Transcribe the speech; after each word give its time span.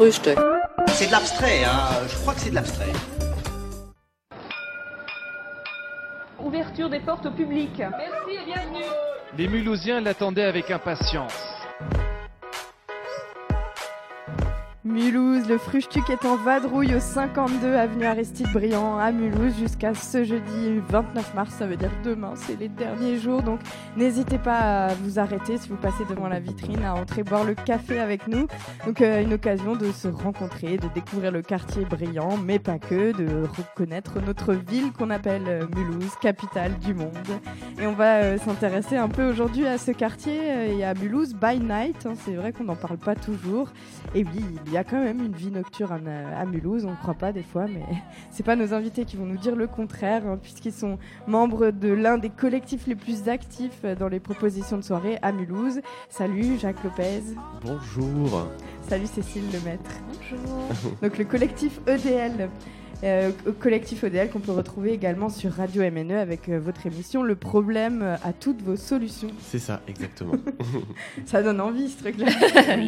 Frühstück. 0.00 0.38
C'est 0.86 1.08
de 1.08 1.12
l'abstrait, 1.12 1.62
hein. 1.62 2.08
Je 2.08 2.16
crois 2.16 2.32
que 2.32 2.40
c'est 2.40 2.48
de 2.48 2.54
l'abstrait. 2.54 2.90
Ouverture 6.42 6.88
des 6.88 7.00
portes 7.00 7.26
au 7.26 7.30
public. 7.30 7.70
Merci 7.76 8.40
et 8.40 8.46
bienvenue. 8.46 8.86
Les 9.36 9.46
Mulhousiens 9.46 10.00
l'attendaient 10.00 10.44
avec 10.44 10.70
impatience. 10.70 11.49
Mulhouse, 14.90 15.48
le 15.48 15.56
Fruchtuc 15.56 16.10
est 16.10 16.24
en 16.24 16.34
vadrouille 16.34 16.96
au 16.96 17.00
52 17.00 17.74
avenue 17.74 18.06
Aristide 18.06 18.50
Briand 18.52 18.98
à 18.98 19.12
Mulhouse 19.12 19.56
jusqu'à 19.56 19.94
ce 19.94 20.24
jeudi 20.24 20.80
29 20.88 21.34
mars, 21.34 21.54
ça 21.56 21.66
veut 21.66 21.76
dire 21.76 21.92
demain, 22.02 22.32
c'est 22.34 22.58
les 22.58 22.68
derniers 22.68 23.16
jours, 23.16 23.42
donc 23.42 23.60
n'hésitez 23.96 24.38
pas 24.38 24.86
à 24.86 24.94
vous 24.94 25.20
arrêter 25.20 25.58
si 25.58 25.68
vous 25.68 25.76
passez 25.76 26.04
devant 26.08 26.26
la 26.26 26.40
vitrine, 26.40 26.82
à 26.82 26.94
entrer 26.94 27.22
boire 27.22 27.44
le 27.44 27.54
café 27.54 28.00
avec 28.00 28.26
nous. 28.26 28.48
Donc 28.84 29.00
euh, 29.00 29.22
une 29.22 29.34
occasion 29.34 29.76
de 29.76 29.92
se 29.92 30.08
rencontrer, 30.08 30.76
de 30.76 30.88
découvrir 30.92 31.30
le 31.30 31.42
quartier 31.42 31.84
brillant, 31.84 32.36
mais 32.36 32.58
pas 32.58 32.80
que, 32.80 33.12
de 33.16 33.46
reconnaître 33.46 34.20
notre 34.20 34.54
ville 34.54 34.90
qu'on 34.92 35.10
appelle 35.10 35.44
euh, 35.46 35.66
Mulhouse, 35.76 36.16
capitale 36.20 36.76
du 36.78 36.94
monde. 36.94 37.14
Et 37.80 37.86
on 37.86 37.92
va 37.92 38.16
euh, 38.16 38.38
s'intéresser 38.38 38.96
un 38.96 39.08
peu 39.08 39.30
aujourd'hui 39.30 39.68
à 39.68 39.78
ce 39.78 39.92
quartier 39.92 40.76
et 40.76 40.84
à 40.84 40.94
Mulhouse 40.94 41.34
by 41.34 41.60
night, 41.60 42.06
hein, 42.06 42.14
c'est 42.24 42.34
vrai 42.34 42.52
qu'on 42.52 42.64
n'en 42.64 42.76
parle 42.76 42.98
pas 42.98 43.14
toujours. 43.14 43.68
Et 44.16 44.24
oui, 44.24 44.44
il 44.66 44.72
y 44.72 44.76
a 44.76 44.79
quand 44.84 45.02
même 45.02 45.24
une 45.24 45.34
vie 45.34 45.50
nocturne 45.50 46.08
à, 46.08 46.40
à 46.40 46.44
Mulhouse, 46.44 46.84
on 46.84 46.90
ne 46.90 46.96
croit 46.96 47.14
pas 47.14 47.32
des 47.32 47.42
fois, 47.42 47.66
mais 47.66 47.84
c'est 48.30 48.42
pas 48.42 48.56
nos 48.56 48.74
invités 48.74 49.04
qui 49.04 49.16
vont 49.16 49.26
nous 49.26 49.36
dire 49.36 49.56
le 49.56 49.66
contraire, 49.66 50.26
hein, 50.26 50.38
puisqu'ils 50.40 50.72
sont 50.72 50.98
membres 51.26 51.70
de 51.70 51.88
l'un 51.88 52.18
des 52.18 52.30
collectifs 52.30 52.86
les 52.86 52.94
plus 52.94 53.28
actifs 53.28 53.84
dans 53.98 54.08
les 54.08 54.20
propositions 54.20 54.76
de 54.76 54.82
soirée 54.82 55.18
à 55.22 55.32
Mulhouse. 55.32 55.80
Salut 56.08 56.58
Jacques 56.58 56.82
Lopez. 56.84 57.22
Bonjour. 57.62 58.48
Salut 58.88 59.06
Cécile 59.06 59.44
Lemaître. 59.52 59.90
Bonjour. 60.08 60.92
Donc 61.02 61.18
le 61.18 61.24
collectif 61.24 61.80
EDL. 61.86 62.48
Euh, 63.02 63.32
collectif 63.58 64.04
EDL 64.04 64.28
qu'on 64.28 64.40
peut 64.40 64.52
retrouver 64.52 64.92
également 64.92 65.30
sur 65.30 65.52
Radio 65.52 65.82
MNE 65.90 66.12
avec 66.12 66.48
euh, 66.48 66.60
votre 66.60 66.86
émission 66.86 67.22
Le 67.22 67.34
problème 67.34 68.02
à 68.22 68.32
toutes 68.34 68.60
vos 68.60 68.76
solutions. 68.76 69.30
C'est 69.40 69.58
ça, 69.58 69.80
exactement. 69.88 70.34
ça 71.24 71.42
donne 71.42 71.62
envie 71.62 71.88
ce 71.88 71.98
truc-là. 71.98 72.26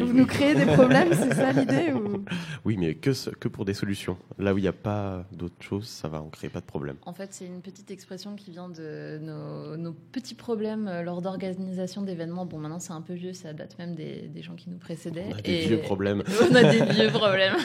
Vous 0.05 0.13
nous 0.13 0.27
créez 0.27 0.53
des 0.53 0.65
problèmes, 0.65 1.09
c'est 1.13 1.33
ça 1.33 1.51
l'idée 1.51 1.91
ou... 1.93 2.23
Oui, 2.65 2.77
mais 2.77 2.93
que, 2.95 3.13
ce, 3.13 3.31
que 3.31 3.47
pour 3.47 3.65
des 3.65 3.73
solutions. 3.73 4.17
Là 4.37 4.53
où 4.53 4.57
il 4.57 4.61
n'y 4.61 4.67
a 4.67 4.73
pas 4.73 5.25
d'autre 5.31 5.55
chose, 5.59 5.87
ça 5.87 6.07
va 6.07 6.21
en 6.21 6.29
créer 6.29 6.49
pas 6.49 6.61
de 6.61 6.65
problème. 6.65 6.95
En 7.05 7.13
fait, 7.13 7.29
c'est 7.31 7.45
une 7.45 7.61
petite 7.61 7.89
expression 7.89 8.35
qui 8.35 8.51
vient 8.51 8.69
de 8.69 9.19
nos, 9.19 9.77
nos 9.77 9.93
petits 9.93 10.35
problèmes 10.35 10.87
euh, 10.87 11.01
lors 11.01 11.21
d'organisation 11.21 12.03
d'événements. 12.03 12.45
Bon, 12.45 12.59
maintenant 12.59 12.79
c'est 12.79 12.93
un 12.93 13.01
peu 13.01 13.13
vieux, 13.13 13.33
ça 13.33 13.53
date 13.53 13.77
même 13.79 13.95
des, 13.95 14.29
des 14.33 14.41
gens 14.43 14.55
qui 14.55 14.69
nous 14.69 14.77
précédaient. 14.77 15.25
On 15.29 15.37
a 15.37 15.41
des 15.41 15.65
vieux 15.65 15.79
problèmes. 15.79 16.23
On 16.51 16.55
a 16.55 16.63
des 16.63 16.83
vieux 16.85 17.09
problèmes. 17.09 17.55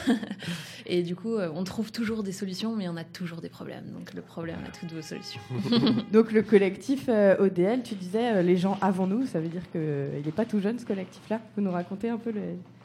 Et 0.87 1.03
du 1.03 1.15
coup, 1.15 1.37
on 1.37 1.65
trouve 1.65 1.93
toujours 1.93 2.23
des 2.23 2.33
solutions, 2.39 2.75
mais 2.75 2.89
on 2.89 2.97
a 2.97 3.05
toujours 3.05 3.41
des 3.41 3.49
problèmes. 3.49 3.87
Donc 3.93 4.15
le 4.15 4.23
problème 4.23 4.59
à 4.67 4.71
toutes 4.71 4.93
vos 4.93 5.03
solutions. 5.03 5.41
Donc 6.13 6.33
le 6.33 6.43
collectif 6.43 7.07
euh, 7.09 7.37
ODL, 7.39 7.83
tu 7.83 7.95
disais 7.95 8.37
euh, 8.37 8.43
les 8.43 8.57
gens 8.57 8.79
avant 8.81 9.07
nous, 9.07 9.27
ça 9.27 9.41
veut 9.41 9.49
dire 9.49 9.71
qu'il 9.71 10.23
n'est 10.25 10.33
pas 10.33 10.45
tout 10.45 10.61
jeune 10.61 10.79
ce 10.79 10.87
collectif-là. 10.87 11.41
Vous 11.57 11.63
nous 11.63 11.73
racontez 11.73 12.09
un 12.09 12.19
peu 12.19 12.31
le... 12.31 12.41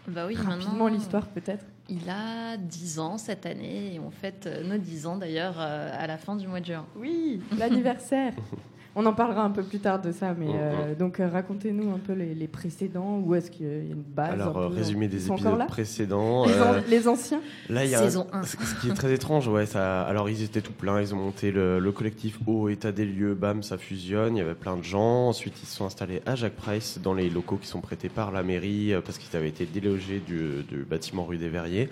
bah 0.08 0.26
oui, 0.28 0.36
rapidement 0.36 0.88
l'histoire 0.88 1.28
peut-être? 1.28 1.66
Il 1.90 2.10
a 2.10 2.58
10 2.58 3.00
ans 3.00 3.18
cette 3.18 3.46
année 3.46 3.96
et 3.96 4.00
on 4.00 4.10
fête 4.10 4.48
euh, 4.48 4.64
nos 4.64 4.78
10 4.78 5.08
ans 5.08 5.18
d'ailleurs 5.18 5.60
à 5.60 6.08
la 6.08 6.18
fin 6.18 6.36
du 6.36 6.48
mois 6.48 6.60
de 6.60 6.66
juin. 6.66 6.86
Oui, 6.96 7.42
l'anniversaire 7.58 8.34
On 8.96 9.06
en 9.08 9.14
parlera 9.14 9.42
un 9.44 9.50
peu 9.50 9.64
plus 9.64 9.80
tard 9.80 10.00
de 10.02 10.12
ça, 10.12 10.36
mais 10.38 10.48
euh, 10.54 10.94
donc 10.94 11.20
euh, 11.20 11.28
racontez-nous 11.28 11.92
un 11.92 11.98
peu 11.98 12.14
les, 12.14 12.36
les 12.36 12.48
précédents, 12.48 13.20
où 13.26 13.34
est-ce 13.34 13.50
qu'il 13.50 13.66
y 13.66 13.70
a 13.70 13.74
une 13.78 14.04
base 14.04 14.34
Alors, 14.34 14.50
un 14.58 14.70
peu, 14.70 14.76
résumé 14.76 15.08
des 15.08 15.28
épisodes 15.28 15.66
précédents. 15.68 16.46
les, 16.46 16.54
an- 16.54 16.74
euh, 16.76 16.80
les 16.88 17.08
anciens 17.08 17.42
Là, 17.70 17.86
il 17.86 17.90
y 17.92 17.96
a 17.96 18.00
Saison 18.00 18.28
un- 18.32 18.42
1. 18.42 18.44
ce 18.44 18.56
qui 18.82 18.90
est 18.90 18.94
très 18.94 19.12
étrange, 19.12 19.48
ouais. 19.48 19.66
Ça, 19.66 20.04
alors, 20.04 20.30
ils 20.30 20.44
étaient 20.44 20.62
tout 20.62 20.74
pleins. 20.74 21.02
Ils 21.02 21.14
ont 21.16 21.18
monté 21.18 21.52
le, 21.52 21.80
le 21.80 21.92
collectif 21.92 22.38
au 22.46 22.70
état 22.70 22.92
des 22.92 23.06
lieux. 23.06 23.34
Bam, 23.34 23.64
ça 23.64 23.80
fusionne. 23.80 24.36
Il 24.36 24.40
y 24.40 24.44
avait 24.44 24.54
plein 24.54 24.78
de 24.78 24.84
gens. 24.84 25.28
Ensuite, 25.30 25.56
ils 25.64 25.66
se 25.66 25.76
sont 25.76 25.86
installés 25.86 26.22
à 26.28 26.36
Jacques 26.36 26.56
Price 26.56 27.00
dans 27.02 27.16
les 27.16 27.30
locaux 27.32 27.58
qui 27.58 27.68
sont 27.68 27.82
prêtés 27.82 28.10
par 28.10 28.32
la 28.32 28.44
mairie 28.44 28.94
euh, 28.94 29.02
parce 29.02 29.18
qu'ils 29.18 29.36
avaient 29.36 29.50
été 29.50 29.66
délogés 29.66 30.20
du, 30.20 30.64
du 30.70 30.84
bâtiment 30.84 31.24
rue 31.26 31.38
des 31.38 31.50
Verriers. 31.50 31.90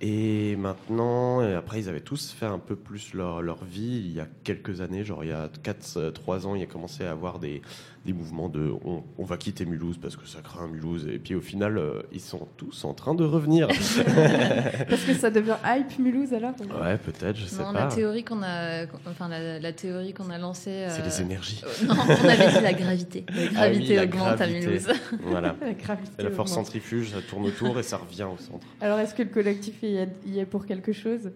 Et 0.00 0.56
maintenant, 0.56 1.40
après, 1.40 1.80
ils 1.80 1.88
avaient 1.88 2.00
tous 2.00 2.30
fait 2.30 2.46
un 2.46 2.58
peu 2.58 2.76
plus 2.76 3.14
leur, 3.14 3.40
leur 3.40 3.64
vie. 3.64 4.02
Il 4.04 4.12
y 4.12 4.20
a 4.20 4.28
quelques 4.44 4.80
années, 4.82 5.04
genre 5.04 5.24
il 5.24 5.30
y 5.30 5.32
a 5.32 5.48
4-3 5.48 6.46
ans, 6.46 6.54
il 6.54 6.62
a 6.62 6.66
commencé 6.66 7.04
à 7.04 7.12
avoir 7.12 7.38
des, 7.38 7.62
des 8.06 8.14
mouvements 8.14 8.48
de 8.48 8.72
on, 8.84 9.02
on 9.18 9.24
va 9.24 9.36
quitter 9.36 9.66
Mulhouse 9.66 9.98
parce 10.00 10.16
que 10.16 10.26
ça 10.26 10.40
craint 10.40 10.66
Mulhouse. 10.68 11.06
Et 11.12 11.18
puis 11.18 11.34
au 11.34 11.40
final, 11.42 11.76
euh, 11.76 12.00
ils 12.12 12.20
sont 12.20 12.48
tous 12.56 12.84
en 12.86 12.94
train 12.94 13.14
de 13.14 13.24
revenir. 13.24 13.68
Parce 14.88 15.02
que 15.04 15.14
ça 15.14 15.30
devient 15.30 15.56
hype 15.64 15.98
Mulhouse 15.98 16.32
alors 16.32 16.52
ouais, 16.82 16.96
peut-être, 16.98 17.36
je 17.36 17.44
sais 17.46 17.62
Non, 17.62 17.72
pas. 17.72 17.84
la 17.86 17.94
théorie 17.94 18.24
qu'on 18.24 18.42
a, 18.42 18.84
enfin 19.06 19.28
la, 19.28 19.58
la 19.58 19.72
théorie 19.72 20.12
qu'on 20.14 20.30
a 20.30 20.38
lancée. 20.38 20.86
C'est 20.88 21.00
euh, 21.02 21.04
les 21.04 21.20
énergies. 21.22 21.62
euh, 21.64 21.86
non, 21.86 21.94
on 21.98 22.28
avait 22.28 22.48
dit 22.58 22.60
la 22.62 22.72
gravité. 22.72 23.24
La 23.28 23.34
Ah 23.34 23.44
oui, 23.44 23.50
gravité 23.52 23.96
la 23.96 24.02
augmente 24.04 24.36
gravité. 24.36 24.44
à 24.44 24.68
Mulhouse. 24.70 24.88
Voilà. 25.22 25.56
La 25.60 25.74
gravité 25.74 26.12
Et 26.18 26.22
la 26.22 26.30
force 26.30 26.52
augmente. 26.52 26.66
centrifuge, 26.66 27.10
ça 27.10 27.20
tourne 27.28 27.46
autour 27.46 27.78
et 27.78 27.82
ça 27.82 27.96
revient 27.98 28.24
au 28.32 28.38
centre. 28.38 28.66
Alors 28.80 28.98
est-ce 29.00 29.14
que 29.14 29.22
le 29.22 29.28
collectif 29.30 29.82
y 29.82 29.96
est, 29.96 30.08
y 30.26 30.38
est 30.38 30.46
pour 30.46 30.66
quelque 30.66 30.92
chose? 30.92 31.30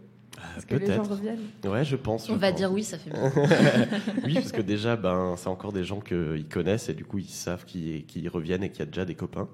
Est-ce 0.57 0.67
que 0.67 0.75
les 0.77 0.87
gens 0.87 1.03
Peut-être. 1.03 1.11
reviennent 1.11 1.39
Ouais, 1.65 1.85
je 1.85 1.97
pense. 1.97 2.27
je 2.29 2.33
On 2.33 2.37
va 2.37 2.49
pense. 2.51 2.57
dire 2.59 2.73
oui, 2.73 2.83
ça 2.85 2.99
fait 2.99 3.11
bien. 3.13 3.33
oui, 4.25 4.35
parce 4.35 4.53
que 4.53 4.63
déjà, 4.63 4.97
ben, 4.97 5.35
c'est 5.37 5.49
encore 5.49 5.73
des 5.73 5.85
gens 5.85 6.01
qu'ils 6.01 6.47
connaissent 6.51 6.89
et 6.89 6.95
du 6.95 7.05
coup, 7.05 7.19
ils 7.19 7.25
savent 7.29 7.65
qu'ils 7.65 8.05
qu'ils 8.07 8.29
reviennent 8.29 8.63
et 8.63 8.71
qu'il 8.71 8.81
y 8.81 8.83
a 8.83 8.87
déjà 8.87 9.05
des 9.05 9.15
copains. 9.15 9.49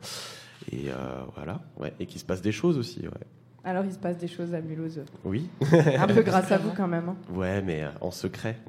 Et 0.72 0.88
euh, 0.88 0.94
voilà, 1.34 1.60
ouais. 1.78 1.92
Et 2.00 2.06
qu'il 2.06 2.20
se 2.20 2.24
passe 2.24 2.42
des 2.42 2.52
choses 2.52 2.78
aussi, 2.78 3.00
ouais. 3.02 3.08
Alors 3.64 3.84
il 3.84 3.92
se 3.92 3.98
passe 3.98 4.16
des 4.16 4.28
choses 4.28 4.54
à 4.54 4.60
Mulhouse. 4.60 5.02
Oui, 5.24 5.48
Un 5.98 6.06
peu 6.06 6.22
grâce 6.24 6.52
à 6.52 6.58
vous 6.58 6.70
quand 6.76 6.86
même. 6.86 7.08
hein. 7.08 7.16
ouais, 7.34 7.60
mais 7.62 7.82
euh, 7.82 7.88
en 8.00 8.12
secret. 8.12 8.56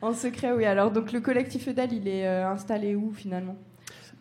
En 0.00 0.12
secret, 0.14 0.52
oui. 0.52 0.64
Alors 0.64 0.90
donc 0.90 1.12
le 1.12 1.20
collectif 1.20 1.68
EDL, 1.68 1.92
il 1.92 2.08
est 2.08 2.26
euh, 2.26 2.48
installé 2.48 2.94
où 2.94 3.12
finalement? 3.12 3.56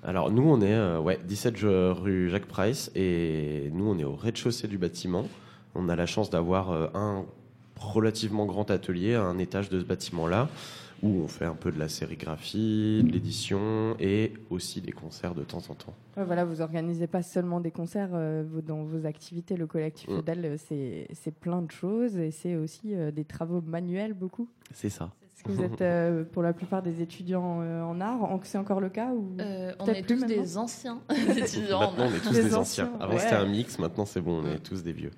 Alors, 0.04 0.32
nous, 0.32 0.44
on 0.44 0.60
est 0.62 0.74
euh, 0.74 1.00
ouais, 1.00 1.20
17 1.26 1.58
je- 1.58 1.92
rue 1.92 2.30
Jacques 2.30 2.48
Price 2.48 2.92
et 2.96 3.70
nous, 3.74 3.86
on 3.88 4.00
est 4.00 4.04
au 4.04 4.16
rez-de-chaussée 4.16 4.68
du 4.68 4.78
bâtiment. 4.80 5.26
On 5.76 5.90
a 5.90 5.96
la 5.96 6.06
chance 6.06 6.30
d'avoir 6.30 6.72
euh, 6.72 6.88
un 6.94 7.26
relativement 7.80 8.46
grand 8.46 8.70
atelier 8.70 9.16
à 9.16 9.24
un 9.24 9.38
étage 9.38 9.70
de 9.70 9.80
ce 9.80 9.86
bâtiment-là 9.86 10.50
où 11.02 11.22
on 11.24 11.28
fait 11.28 11.46
un 11.46 11.56
peu 11.56 11.72
de 11.72 11.80
la 11.80 11.90
sérigraphie, 11.90 13.04
de 13.04 13.12
l'édition 13.12 13.96
et 14.00 14.34
aussi 14.50 14.82
des 14.82 14.92
concerts 14.92 15.34
de 15.34 15.44
temps 15.44 15.64
en 15.70 15.74
temps. 15.74 15.96
Ouais, 16.16 16.24
voilà, 16.24 16.46
vous 16.46 16.62
organisez 16.62 17.08
pas 17.08 17.24
seulement 17.24 17.60
des 17.60 17.72
concerts 17.72 18.12
euh, 18.14 18.44
dans 18.62 18.84
vos 18.84 19.06
activités. 19.06 19.58
Le 19.58 19.68
collectif 19.68 20.10
Mm. 20.10 20.22
Euh, 20.28 20.58
c'est 20.58 21.08
c'est 21.14 21.34
plein 21.34 21.62
de 21.62 21.72
choses 21.72 22.18
et 22.18 22.32
c'est 22.32 22.56
aussi 22.56 22.96
euh, 22.96 23.12
des 23.12 23.26
travaux 23.26 23.62
manuels 23.62 24.14
beaucoup? 24.14 24.48
C'est 24.74 24.90
ça. 24.90 25.12
Est-ce 25.42 25.44
que 25.44 25.52
vous 25.58 25.64
êtes 25.64 25.82
euh, 25.82 26.24
pour 26.24 26.44
la 26.44 26.54
plupart 26.54 26.82
des 26.84 27.02
étudiants 27.02 27.60
euh, 27.62 27.82
en 27.84 28.00
art 28.00 28.24
en- 28.24 28.40
C'est 28.44 28.58
encore 28.58 28.80
le 28.80 28.90
cas 28.90 29.12
ou 29.12 29.36
Euh, 29.40 29.72
on 29.80 29.86
Peut-être 29.86 29.98
est 30.00 30.04
plus 30.04 30.20
tous 30.20 30.26
des 30.28 30.58
anciens 30.58 31.00
étudiants. 31.36 31.80
Maintenant, 31.80 32.06
on 32.12 32.16
est 32.16 32.20
tous 32.20 32.34
Des 32.34 32.44
des, 32.44 32.56
anciens, 32.56 32.86
anciens. 32.86 32.92
Avant, 33.00 33.14
ouais. 33.14 33.20
c'était 33.20 33.36
un 33.36 33.48
mix. 33.48 33.80
Maintenant, 33.80 34.06
c'est 34.06 34.22
bon, 34.22 34.42
on 34.44 34.48
est 34.48 34.56
Mm. 34.58 34.60
tous 34.60 34.84
des 34.84 34.94
vieux. 34.94 35.12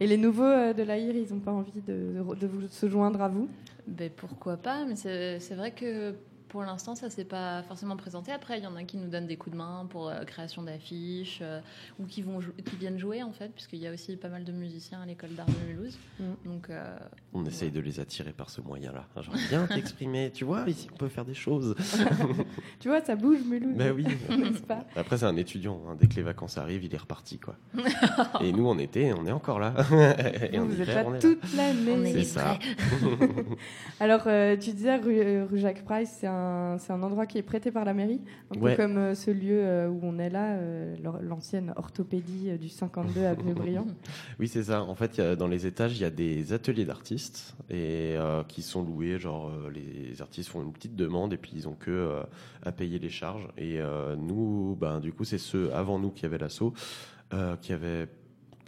Et 0.00 0.06
les 0.06 0.16
nouveaux 0.16 0.42
euh, 0.44 0.72
de 0.72 0.82
l'AIR, 0.82 1.14
ils 1.14 1.32
n'ont 1.32 1.40
pas 1.40 1.52
envie 1.52 1.80
de, 1.86 1.92
de- 1.92 2.34
de 2.34 2.46
vous, 2.46 2.66
se 2.68 2.88
joindre 2.88 3.20
à 3.22 3.28
vous? 3.28 3.48
Ben, 3.86 4.10
pourquoi 4.16 4.56
pas, 4.56 4.84
mais 4.86 4.96
c'est 4.96 5.38
c'est 5.40 5.54
vrai 5.54 5.72
que 5.72 6.14
pour 6.52 6.62
l'instant, 6.62 6.94
ça 6.94 7.08
s'est 7.08 7.24
pas 7.24 7.62
forcément 7.62 7.96
présenté. 7.96 8.30
Après, 8.30 8.58
il 8.58 8.64
y 8.64 8.66
en 8.66 8.76
a 8.76 8.84
qui 8.84 8.98
nous 8.98 9.08
donnent 9.08 9.26
des 9.26 9.38
coups 9.38 9.54
de 9.54 9.58
main 9.58 9.86
pour 9.88 10.10
euh, 10.10 10.22
création 10.24 10.62
d'affiches 10.62 11.38
euh, 11.40 11.60
ou 11.98 12.04
qui, 12.04 12.20
vont 12.20 12.40
qui 12.40 12.76
viennent 12.76 12.98
jouer 12.98 13.22
en 13.22 13.32
fait, 13.32 13.48
puisqu'il 13.54 13.78
y 13.78 13.86
a 13.86 13.90
aussi 13.92 14.16
pas 14.16 14.28
mal 14.28 14.44
de 14.44 14.52
musiciens 14.52 15.00
à 15.00 15.06
l'école 15.06 15.30
d'art 15.30 15.46
de 15.46 15.54
Mulhouse. 15.66 15.98
Mm. 16.20 16.24
Donc, 16.44 16.68
euh, 16.68 16.94
On 17.32 17.46
essaye 17.46 17.70
de 17.70 17.80
les 17.80 18.00
attirer 18.00 18.32
par 18.32 18.50
ce 18.50 18.60
moyen-là. 18.60 19.06
Genre, 19.22 19.34
viens 19.48 19.66
t'exprimer. 19.66 20.30
Tu 20.30 20.44
vois, 20.44 20.68
ici, 20.68 20.88
on 20.92 20.96
peut 20.96 21.08
faire 21.08 21.24
des 21.24 21.34
choses. 21.34 21.74
Tu 22.80 22.88
vois, 22.88 23.00
ça 23.00 23.16
bouge 23.16 23.38
Mulhouse. 23.46 23.74
ben 23.76 23.92
oui. 23.92 24.04
Pas? 24.68 24.84
Après, 24.94 25.16
c'est 25.16 25.24
un 25.24 25.36
étudiant. 25.36 25.80
hein. 25.88 25.96
Dès 25.98 26.06
que 26.06 26.14
les 26.16 26.22
vacances 26.22 26.58
arrivent, 26.58 26.84
il 26.84 26.94
est 26.94 26.98
reparti, 26.98 27.38
quoi. 27.38 27.56
Et 28.42 28.52
nous, 28.52 28.66
on 28.66 28.78
était, 28.78 29.12
on 29.14 29.24
est 29.26 29.32
encore 29.32 29.58
là. 29.58 29.74
Et 30.52 30.58
en 30.58 30.66
Vous 30.66 30.80
êtes 30.80 30.88
hiver, 30.88 31.04
là 31.04 31.04
on 31.06 31.14
est 31.14 31.14
là. 31.14 31.20
toute 31.20 31.54
l'année. 31.56 31.92
on 31.96 32.04
est 32.04 32.12
C'est 32.12 32.24
ça. 32.24 32.58
Alors, 34.00 34.24
euh, 34.26 34.56
tu 34.56 34.72
disais 34.72 34.96
rue, 34.96 35.44
rue 35.44 35.58
Jacques 35.58 35.84
Price, 35.84 36.14
c'est 36.20 36.26
un, 36.26 36.41
c'est 36.78 36.92
un 36.92 37.02
endroit 37.02 37.26
qui 37.26 37.38
est 37.38 37.42
prêté 37.42 37.70
par 37.70 37.84
la 37.84 37.94
mairie, 37.94 38.20
un 38.54 38.60
Ouais. 38.60 38.76
peu 38.76 38.82
comme 38.82 38.96
euh, 38.96 39.14
ce 39.14 39.30
lieu 39.30 39.60
euh, 39.62 39.88
où 39.88 40.00
on 40.02 40.18
est 40.18 40.30
là, 40.30 40.52
euh, 40.54 40.94
l'ancienne 41.22 41.72
orthopédie 41.76 42.56
du 42.58 42.68
52 42.68 43.24
avenue 43.24 43.54
Briand. 43.54 43.86
Oui, 44.38 44.48
c'est 44.48 44.64
ça. 44.64 44.82
En 44.82 44.94
fait, 44.94 45.16
y 45.18 45.20
a- 45.20 45.36
dans 45.36 45.48
les 45.48 45.66
étages, 45.66 45.96
il 45.96 46.02
y 46.02 46.04
a 46.04 46.10
des 46.10 46.52
ateliers 46.52 46.84
d'artistes 46.84 47.54
et 47.70 48.14
euh, 48.16 48.42
qui 48.44 48.62
sont 48.62 48.82
loués. 48.82 49.18
Genre, 49.18 49.50
les 49.74 50.20
artistes 50.22 50.48
font 50.50 50.62
une 50.62 50.72
petite 50.72 50.96
demande 50.96 51.32
et 51.32 51.36
puis 51.36 51.52
ils 51.54 51.68
ont 51.68 51.74
que 51.74 51.90
euh, 51.90 52.22
à 52.64 52.72
payer 52.72 52.98
les 52.98 53.10
charges. 53.10 53.48
Et 53.58 53.80
euh, 53.80 54.16
nous, 54.16 54.76
ben, 54.80 55.00
du 55.00 55.12
coup, 55.12 55.24
c'est 55.24 55.38
ceux 55.38 55.72
avant 55.74 55.98
nous 55.98 56.10
qui 56.10 56.26
avaient 56.26 56.38
l'assaut, 56.38 56.72
qui 57.62 57.72
avaient 57.72 58.08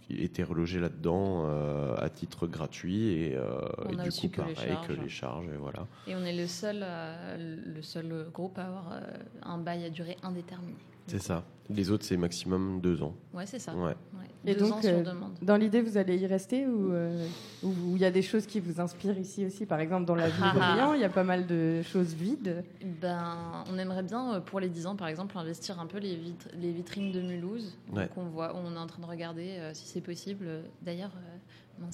étaient 0.09 0.43
relogés 0.43 0.79
là-dedans 0.79 1.45
euh, 1.45 1.95
à 1.97 2.09
titre 2.09 2.47
gratuit 2.47 3.09
et, 3.09 3.35
euh, 3.35 3.59
et 3.89 3.95
du 3.95 4.09
coup 4.09 4.29
pareil 4.29 4.77
que 4.87 4.93
les 4.93 5.09
charges 5.09 5.47
et 5.47 5.57
voilà. 5.57 5.87
Et 6.07 6.15
on 6.15 6.23
est 6.23 6.35
le 6.35 6.47
seul, 6.47 6.81
euh, 6.83 7.57
le 7.65 7.81
seul 7.81 8.29
groupe 8.31 8.57
à 8.57 8.65
avoir 8.65 8.99
un 9.41 9.57
bail 9.57 9.85
à 9.85 9.89
durée 9.89 10.17
indéterminée. 10.23 10.75
C'est 11.07 11.21
ça. 11.21 11.43
Les 11.69 11.89
autres, 11.89 12.05
c'est 12.05 12.17
maximum 12.17 12.79
deux 12.81 13.01
ans. 13.01 13.15
Ouais, 13.33 13.45
c'est 13.45 13.59
ça. 13.59 13.73
Ouais. 13.73 13.95
Ouais. 14.13 14.25
Et 14.47 14.53
Deux 14.53 14.61
donc, 14.65 14.73
ans 14.73 14.81
sur 14.81 14.91
euh, 14.91 15.01
demande. 15.01 15.33
Dans 15.41 15.57
l'idée, 15.57 15.81
vous 15.81 15.97
allez 15.97 16.17
y 16.17 16.27
rester 16.27 16.67
ou 16.67 16.93
euh, 16.93 17.25
ou 17.63 17.71
il 17.95 17.97
y 17.97 18.05
a 18.05 18.11
des 18.11 18.21
choses 18.21 18.45
qui 18.45 18.59
vous 18.59 18.79
inspirent 18.79 19.17
ici 19.17 19.43
aussi? 19.45 19.65
Par 19.65 19.79
exemple, 19.79 20.05
dans 20.05 20.13
la 20.13 20.27
ville 20.29 20.37
de 20.39 20.43
Ah, 20.43 20.53
ah. 20.55 20.71
Brillant, 20.75 20.93
il 20.93 21.01
y 21.01 21.03
a 21.03 21.09
pas 21.09 21.23
mal 21.23 21.47
de 21.47 21.81
choses 21.81 22.13
vides. 22.13 22.63
Ben, 23.01 23.63
on 23.73 23.79
aimerait 23.79 24.03
bien, 24.03 24.35
euh, 24.35 24.39
pour 24.41 24.59
les 24.59 24.69
10 24.69 24.85
ans 24.85 24.95
par 24.95 25.07
exemple, 25.07 25.35
investir 25.39 25.79
un 25.79 25.87
peu 25.87 25.97
les, 25.97 26.15
vitr- 26.15 26.53
les 26.61 26.71
vitrines 26.71 27.11
de 27.11 27.21
Mulhouse. 27.21 27.75
Ouais. 27.91 28.03
Donc 28.03 28.17
on, 28.17 28.25
voit, 28.25 28.55
on 28.55 28.75
est 28.75 28.77
en 28.77 28.85
train 28.85 29.01
de 29.01 29.07
regarder 29.07 29.55
euh, 29.57 29.71
si 29.73 29.87
c'est 29.87 30.01
possible. 30.01 30.45
D'ailleurs, 30.83 31.13
euh, 31.17 31.87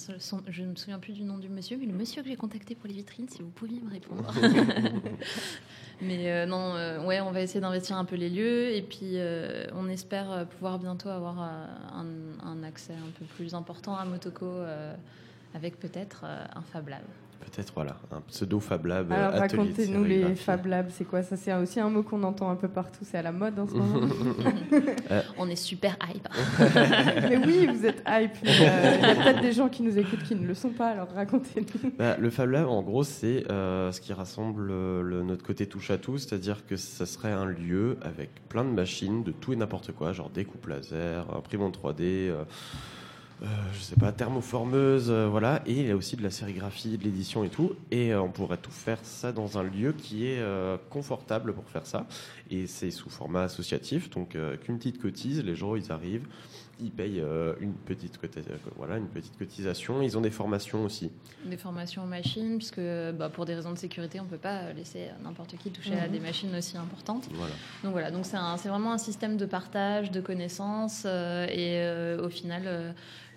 je 0.49 0.61
ne 0.63 0.67
me 0.67 0.75
souviens 0.75 0.99
plus 0.99 1.13
du 1.13 1.23
nom 1.23 1.37
du 1.37 1.47
monsieur, 1.47 1.77
mais 1.79 1.85
le 1.85 1.93
monsieur 1.93 2.21
que 2.21 2.27
j'ai 2.27 2.35
contacté 2.35 2.75
pour 2.75 2.87
les 2.87 2.93
vitrines, 2.95 3.29
si 3.29 3.41
vous 3.41 3.49
pouviez 3.49 3.79
me 3.79 3.89
répondre. 3.89 4.31
mais 6.01 6.31
euh, 6.31 6.45
non, 6.45 6.75
euh, 6.75 7.05
ouais, 7.05 7.21
on 7.21 7.31
va 7.31 7.41
essayer 7.41 7.61
d'investir 7.61 7.97
un 7.97 8.05
peu 8.05 8.15
les 8.15 8.29
lieux 8.29 8.71
et 8.75 8.81
puis 8.81 9.13
euh, 9.15 9.60
on 9.73 9.87
espère 9.87 10.31
euh, 10.31 10.45
pouvoir 10.45 10.79
bientôt 10.79 11.09
avoir 11.09 11.41
euh, 11.41 11.65
un, 12.43 12.63
accès 12.63 12.93
un 12.93 13.11
peu 13.17 13.25
plus 13.25 13.53
important 13.53 13.95
à 13.95 14.05
Motoko 14.05 14.45
euh, 14.45 14.95
avec 15.53 15.79
peut-être 15.79 16.23
euh, 16.25 16.45
un 16.55 16.61
Fab 16.61 16.87
Lab. 16.87 17.03
Peut-être, 17.41 17.73
voilà, 17.75 17.97
un 18.11 18.21
pseudo 18.21 18.59
Fab 18.59 18.85
Lab. 18.85 19.11
euh, 19.11 19.15
Alors 19.27 19.39
racontez-nous 19.39 20.03
les. 20.03 20.35
Fab 20.35 20.65
Labs, 20.65 20.89
c'est 20.91 21.03
quoi 21.05 21.21
Ça, 21.23 21.35
c'est 21.35 21.53
aussi 21.53 21.79
un 21.79 21.89
mot 21.89 22.01
qu'on 22.03 22.23
entend 22.23 22.49
un 22.49 22.55
peu 22.55 22.67
partout. 22.69 23.03
C'est 23.03 23.17
à 23.17 23.21
la 23.21 23.31
mode 23.31 23.59
en 23.59 23.67
ce 23.67 23.73
moment. 23.73 24.07
On 25.37 25.47
est 25.49 25.55
super 25.55 25.97
hype. 26.13 26.27
mais 27.29 27.37
oui, 27.45 27.67
vous 27.67 27.85
êtes 27.85 28.03
hype. 28.07 28.31
mais, 28.43 28.49
euh, 28.61 28.95
Il 29.01 29.07
y 29.07 29.11
a 29.11 29.15
peut-être 29.15 29.41
des 29.41 29.51
gens 29.51 29.67
qui 29.69 29.83
nous 29.83 29.97
écoutent 29.97 30.23
qui 30.23 30.35
ne 30.35 30.45
le 30.47 30.53
sont 30.53 30.69
pas. 30.69 30.89
Alors 30.89 31.09
racontez-nous. 31.13 31.91
Bah, 31.97 32.15
le 32.17 32.29
Fab 32.29 32.49
Lab, 32.49 32.67
en 32.67 32.81
gros, 32.83 33.03
c'est 33.03 33.49
euh, 33.51 33.91
ce 33.91 33.99
qui 33.99 34.13
rassemble 34.13 34.69
euh, 34.71 35.01
le- 35.01 35.23
notre 35.23 35.43
côté 35.43 35.65
touche 35.67 35.91
à 35.91 35.97
tout, 35.97 36.17
c'est-à-dire 36.17 36.65
que 36.65 36.75
ça 36.77 37.05
serait 37.05 37.31
un 37.31 37.45
lieu 37.45 37.97
avec 38.01 38.29
plein 38.47 38.63
de 38.63 38.69
machines, 38.69 39.23
de 39.23 39.31
tout 39.31 39.51
et 39.53 39.55
n'importe 39.55 39.91
quoi, 39.91 40.13
genre 40.13 40.29
découpe 40.29 40.67
laser, 40.67 41.25
imprimante 41.35 41.77
3D, 41.77 42.01
euh, 42.29 42.43
euh, 43.43 43.45
je 43.73 43.79
sais 43.79 43.95
pas, 43.95 44.11
thermoformeuse, 44.11 45.09
euh, 45.09 45.27
voilà, 45.27 45.61
et 45.65 45.73
il 45.73 45.87
y 45.87 45.91
a 45.91 45.95
aussi 45.95 46.15
de 46.15 46.23
la 46.23 46.29
sérigraphie, 46.31 46.97
de 46.97 47.03
l'édition 47.03 47.43
et 47.43 47.49
tout, 47.49 47.73
et 47.89 48.13
euh, 48.13 48.21
on 48.21 48.29
pourrait 48.29 48.57
tout 48.57 48.71
faire 48.71 48.99
ça 49.03 49.31
dans 49.31 49.57
un 49.57 49.63
lieu 49.63 49.93
qui 49.93 50.27
est 50.27 50.39
euh, 50.39 50.77
confortable 50.89 51.53
pour 51.53 51.67
faire 51.69 51.85
ça, 51.85 52.05
et 52.51 52.67
c'est 52.67 52.91
sous 52.91 53.09
format 53.09 53.43
associatif, 53.43 54.09
donc 54.11 54.35
euh, 54.35 54.57
qu'une 54.57 54.77
petite 54.77 55.01
cotise, 55.01 55.43
les 55.43 55.55
gens 55.55 55.75
ils 55.75 55.91
arrivent, 55.91 56.27
ils 56.83 56.91
payent 56.91 57.19
euh, 57.19 57.53
une 57.59 57.73
petite 57.73 58.17
coti- 58.19 58.39
euh, 58.39 58.57
voilà 58.75 58.97
une 58.97 59.07
petite 59.07 59.37
cotisation, 59.37 60.01
ils 60.01 60.17
ont 60.17 60.21
des 60.21 60.31
formations 60.31 60.83
aussi. 60.83 61.11
Des 61.45 61.57
formations 61.57 62.03
aux 62.03 62.07
machines, 62.07 62.57
puisque 62.57 62.81
bah, 63.17 63.29
pour 63.29 63.45
des 63.45 63.53
raisons 63.55 63.71
de 63.71 63.77
sécurité, 63.77 64.19
on 64.19 64.23
ne 64.23 64.29
peut 64.29 64.37
pas 64.37 64.71
laisser 64.73 65.07
n'importe 65.23 65.55
qui 65.57 65.69
toucher 65.71 65.93
à 65.99 66.05
Mhm. 66.07 66.11
des 66.11 66.19
machines 66.19 66.55
aussi 66.55 66.77
importantes. 66.77 67.27
Voilà. 67.33 67.53
Donc 67.83 67.91
voilà, 67.91 68.09
donc 68.11 68.25
c'est 68.25 68.69
vraiment 68.69 68.93
un 68.93 68.97
système 68.97 69.37
de 69.37 69.45
partage, 69.45 70.09
de 70.11 70.21
connaissances, 70.21 71.03
euh, 71.05 71.45
et 71.47 71.81
euh, 71.81 72.25
au 72.25 72.29
final, 72.29 72.63
euh, 72.65 72.91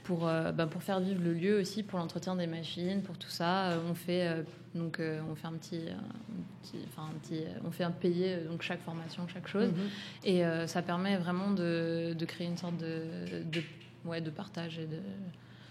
pour, 0.05 0.29
euh, 0.29 0.53
bah, 0.53 0.67
pour 0.67 0.83
faire 0.83 1.01
vivre 1.01 1.21
le 1.23 1.33
lieu 1.35 1.59
aussi, 1.59 1.83
pour 1.83 1.99
l'entretien 1.99 2.37
des 2.37 2.47
machines, 2.47 3.03
pour 3.03 3.19
tout 3.19 3.29
ça, 3.31 3.71
euh, 3.71 3.79
on 3.91 3.95
fait 3.95 4.29
euh, 4.29 4.43
donc 4.75 5.01
on 5.31 5.35
fait 5.35 5.47
un 5.47 5.53
petit, 5.55 5.81
un 5.89 6.63
petit- 6.63 6.85
enfin 6.89 7.09
un 7.13 7.19
petit, 7.19 7.41
on 7.67 7.71
fait 7.71 7.85
un 7.85 7.91
payer 7.91 8.37
donc 8.49 8.63
chaque 8.63 8.81
formation, 8.83 9.27
chaque 9.29 9.49
chose, 9.49 9.71
et 10.25 10.45
euh, 10.45 10.67
ça 10.67 10.83
permet 10.83 11.17
vraiment 11.17 11.51
de, 11.51 12.15
de 12.17 12.25
créer 12.25 12.47
une 12.47 12.57
sorte 12.57 12.77
de, 12.79 13.43
de 13.45 13.63
ouais, 14.05 14.21
de 14.21 14.31
partage 14.31 14.79
et 14.79 14.87
de 14.87 14.99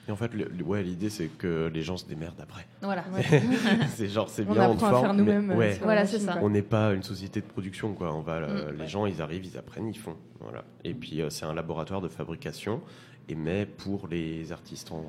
Et 0.08 0.12
en 0.12 0.16
fait, 0.18 0.34
le- 0.34 0.50
le- 0.50 0.64
ouais, 0.66 0.84
l'idée 0.84 1.10
c'est 1.10 1.28
que 1.28 1.72
les 1.74 1.82
gens 1.82 1.96
se 1.96 2.06
démerdent 2.06 2.42
après. 2.42 2.68
voilà. 2.82 3.06
c'est 3.96 4.10
genre, 4.10 4.28
c'est 4.30 4.46
On 4.48 4.52
bien, 4.54 4.70
on 4.70 4.76
te 4.76 4.84
apprend 4.84 4.88
à 4.88 4.92
forme, 4.92 5.04
faire 5.06 5.14
mais- 5.14 5.20
nous-mêmes. 5.22 5.52
euh, 5.52 5.56
ouais, 5.56 5.80
Voilà, 5.82 6.06
c'est 6.06 6.20
ça. 6.20 6.40
on 6.42 6.50
n'est 6.50 6.62
pas 6.62 6.94
une 6.94 7.04
société 7.04 7.40
de 7.40 7.46
production, 7.46 7.94
quoi. 7.94 8.14
On 8.14 8.20
va, 8.22 8.34
euh, 8.34 8.72
Mm, 8.72 8.76
les 8.76 8.82
ouais. 8.82 8.88
gens, 8.88 9.06
ils 9.06 9.22
arrivent, 9.22 9.46
ils 9.46 9.58
apprennent, 9.58 9.88
ils 9.88 9.98
font, 9.98 10.16
voilà. 10.42 10.66
Et 10.84 10.94
puis 10.94 11.22
euh, 11.22 11.30
c'est 11.30 11.46
un 11.46 11.54
laboratoire 11.54 12.02
de 12.02 12.10
fabrication, 12.10 12.82
et 13.30 13.36
mais 13.36 13.66
pour 13.66 14.08
les 14.10 14.52
artistes 14.52 14.92
en, 14.92 15.06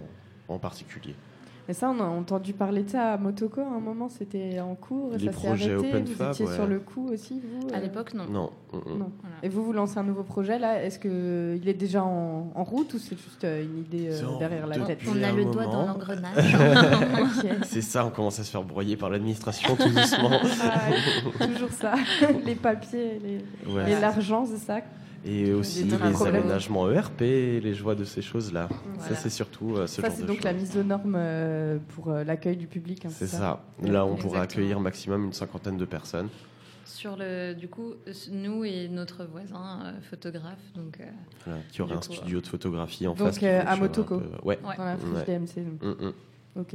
en 0.47 0.59
particulier. 0.61 1.17
Mais 1.67 1.73
ça, 1.75 1.89
on 1.89 1.99
a 1.99 2.05
entendu 2.05 2.53
parler 2.53 2.83
de 2.83 2.91
ça 2.91 3.15
à 3.15 3.17
Motoko 3.17 3.61
à 3.63 3.65
un 3.77 3.81
moment. 3.81 4.09
C'était 4.11 4.61
en 4.61 4.75
cours. 4.75 5.13
Les 5.17 5.33
ça 5.33 5.33
s'est 5.33 5.49
arrêté. 5.49 5.75
Open 5.77 6.05
vous 6.05 6.13
Fab, 6.15 6.33
étiez 6.33 6.47
ouais. 6.47 6.55
sur 6.55 6.67
le 6.67 6.79
coup 6.81 7.09
aussi, 7.09 7.41
vous 7.41 7.69
À 7.73 7.79
euh, 7.79 7.81
l'époque, 7.81 8.13
non. 8.13 8.25
Non. 8.27 8.51
Non. 8.75 9.11
Voilà. 9.21 9.37
Et 9.43 9.49
vous, 9.49 9.65
vous 9.65 9.73
lancez 9.73 9.99
un 9.99 10.03
nouveau 10.03 10.25
projet 10.25 10.59
là 10.59 10.83
Est-ce 10.85 10.99
que 10.99 11.57
il 11.57 11.67
est 11.69 11.75
déjà 11.75 12.05
en, 12.05 12.51
en 12.55 12.65
route 12.65 12.93
ou 12.93 12.99
c'est 12.99 13.17
juste 13.17 13.45
euh, 13.45 13.63
une 13.65 13.79
idée 13.79 14.09
euh, 14.11 14.39
derrière 14.39 14.67
la 14.67 14.79
tête? 14.81 14.99
On 15.09 15.23
a 15.23 15.33
le 15.33 15.45
doigt 15.47 15.67
dans 15.67 15.87
l'engrenage. 15.87 16.57
C'est 17.65 17.81
ça, 17.83 18.05
on 18.05 18.11
commence 18.11 18.39
à 18.41 18.45
se 18.45 18.51
faire 18.51 18.63
broyer 18.63 18.97
par 18.97 19.09
l'administration 19.11 19.75
tout 19.77 19.89
doucement. 19.89 20.31
Ah, 20.63 21.47
toujours 21.47 21.71
ça. 21.73 21.95
les 22.45 22.55
papiers, 22.57 23.21
les- 23.23 23.73
Ouais. 23.73 23.93
et 23.93 24.01
l'argent, 24.01 24.45
c'est 24.45 24.59
ça? 24.59 24.81
Et 25.27 25.53
aussi 25.53 25.85
les 25.85 26.23
aménagements 26.27 26.91
ERP, 26.91 27.21
les 27.21 27.75
joies 27.75 27.95
de 27.95 28.05
ces 28.05 28.21
choses-là. 28.23 28.69
Voilà. 28.71 29.09
Ça, 29.09 29.15
c'est 29.15 29.31
surtout 29.31 29.75
euh, 29.77 29.87
ce 29.87 30.03
Ça, 30.03 30.09
genre 30.09 30.17
c'est 30.17 30.23
de 30.23 30.27
donc 30.27 30.37
choses. 30.37 30.45
la 30.45 30.53
mise 30.53 30.77
aux 30.77 30.83
normes 30.83 31.15
euh, 31.17 31.79
pour 31.95 32.11
euh, 32.11 32.25
l'accueil 32.25 32.57
du 32.57 32.67
public. 32.67 33.07
hein, 33.07 33.11
C'est 33.11 33.27
ça. 33.27 33.39
Là, 33.39 33.57
on 33.83 33.87
Exactement. 33.87 34.17
pourra 34.17 34.41
accueillir 34.43 34.81
maximum 34.81 35.25
une 35.25 35.33
cinquantaine 35.33 35.77
de 35.79 35.85
personnes. 35.87 36.29
Sur 36.85 37.17
le, 37.19 37.55
du 37.55 37.69
coup, 37.69 37.95
nous 38.31 38.65
et 38.65 38.89
notre 38.89 39.25
voisin 39.25 39.81
euh, 39.85 39.93
photographe, 40.03 40.61
donc 40.77 40.99
euh, 41.01 41.05
Voilà, 41.47 41.61
qui 41.73 41.81
aurait 41.81 41.93
Du 41.93 41.97
un 41.97 42.01
coup, 42.01 42.13
studio 42.13 42.41
de 42.41 42.47
photographie 42.47 43.07
en 43.07 43.15
Donc, 43.15 43.29
face. 43.29 43.37
euh, 43.39 43.41
fait 43.41 43.57
à 43.67 43.77
Motoko. 43.77 44.19
peu- 44.19 44.27
Ouais. 44.47 44.59
Ouais. 44.63 44.77
Dans 44.77 44.85
la 44.85 44.97
friche 44.99 45.15
Ouais. 45.15 45.25
DMC. 45.25 45.65
donc. 45.65 45.83
Mm, 46.01 46.07
mm. 46.07 46.13
Ok. 46.61 46.75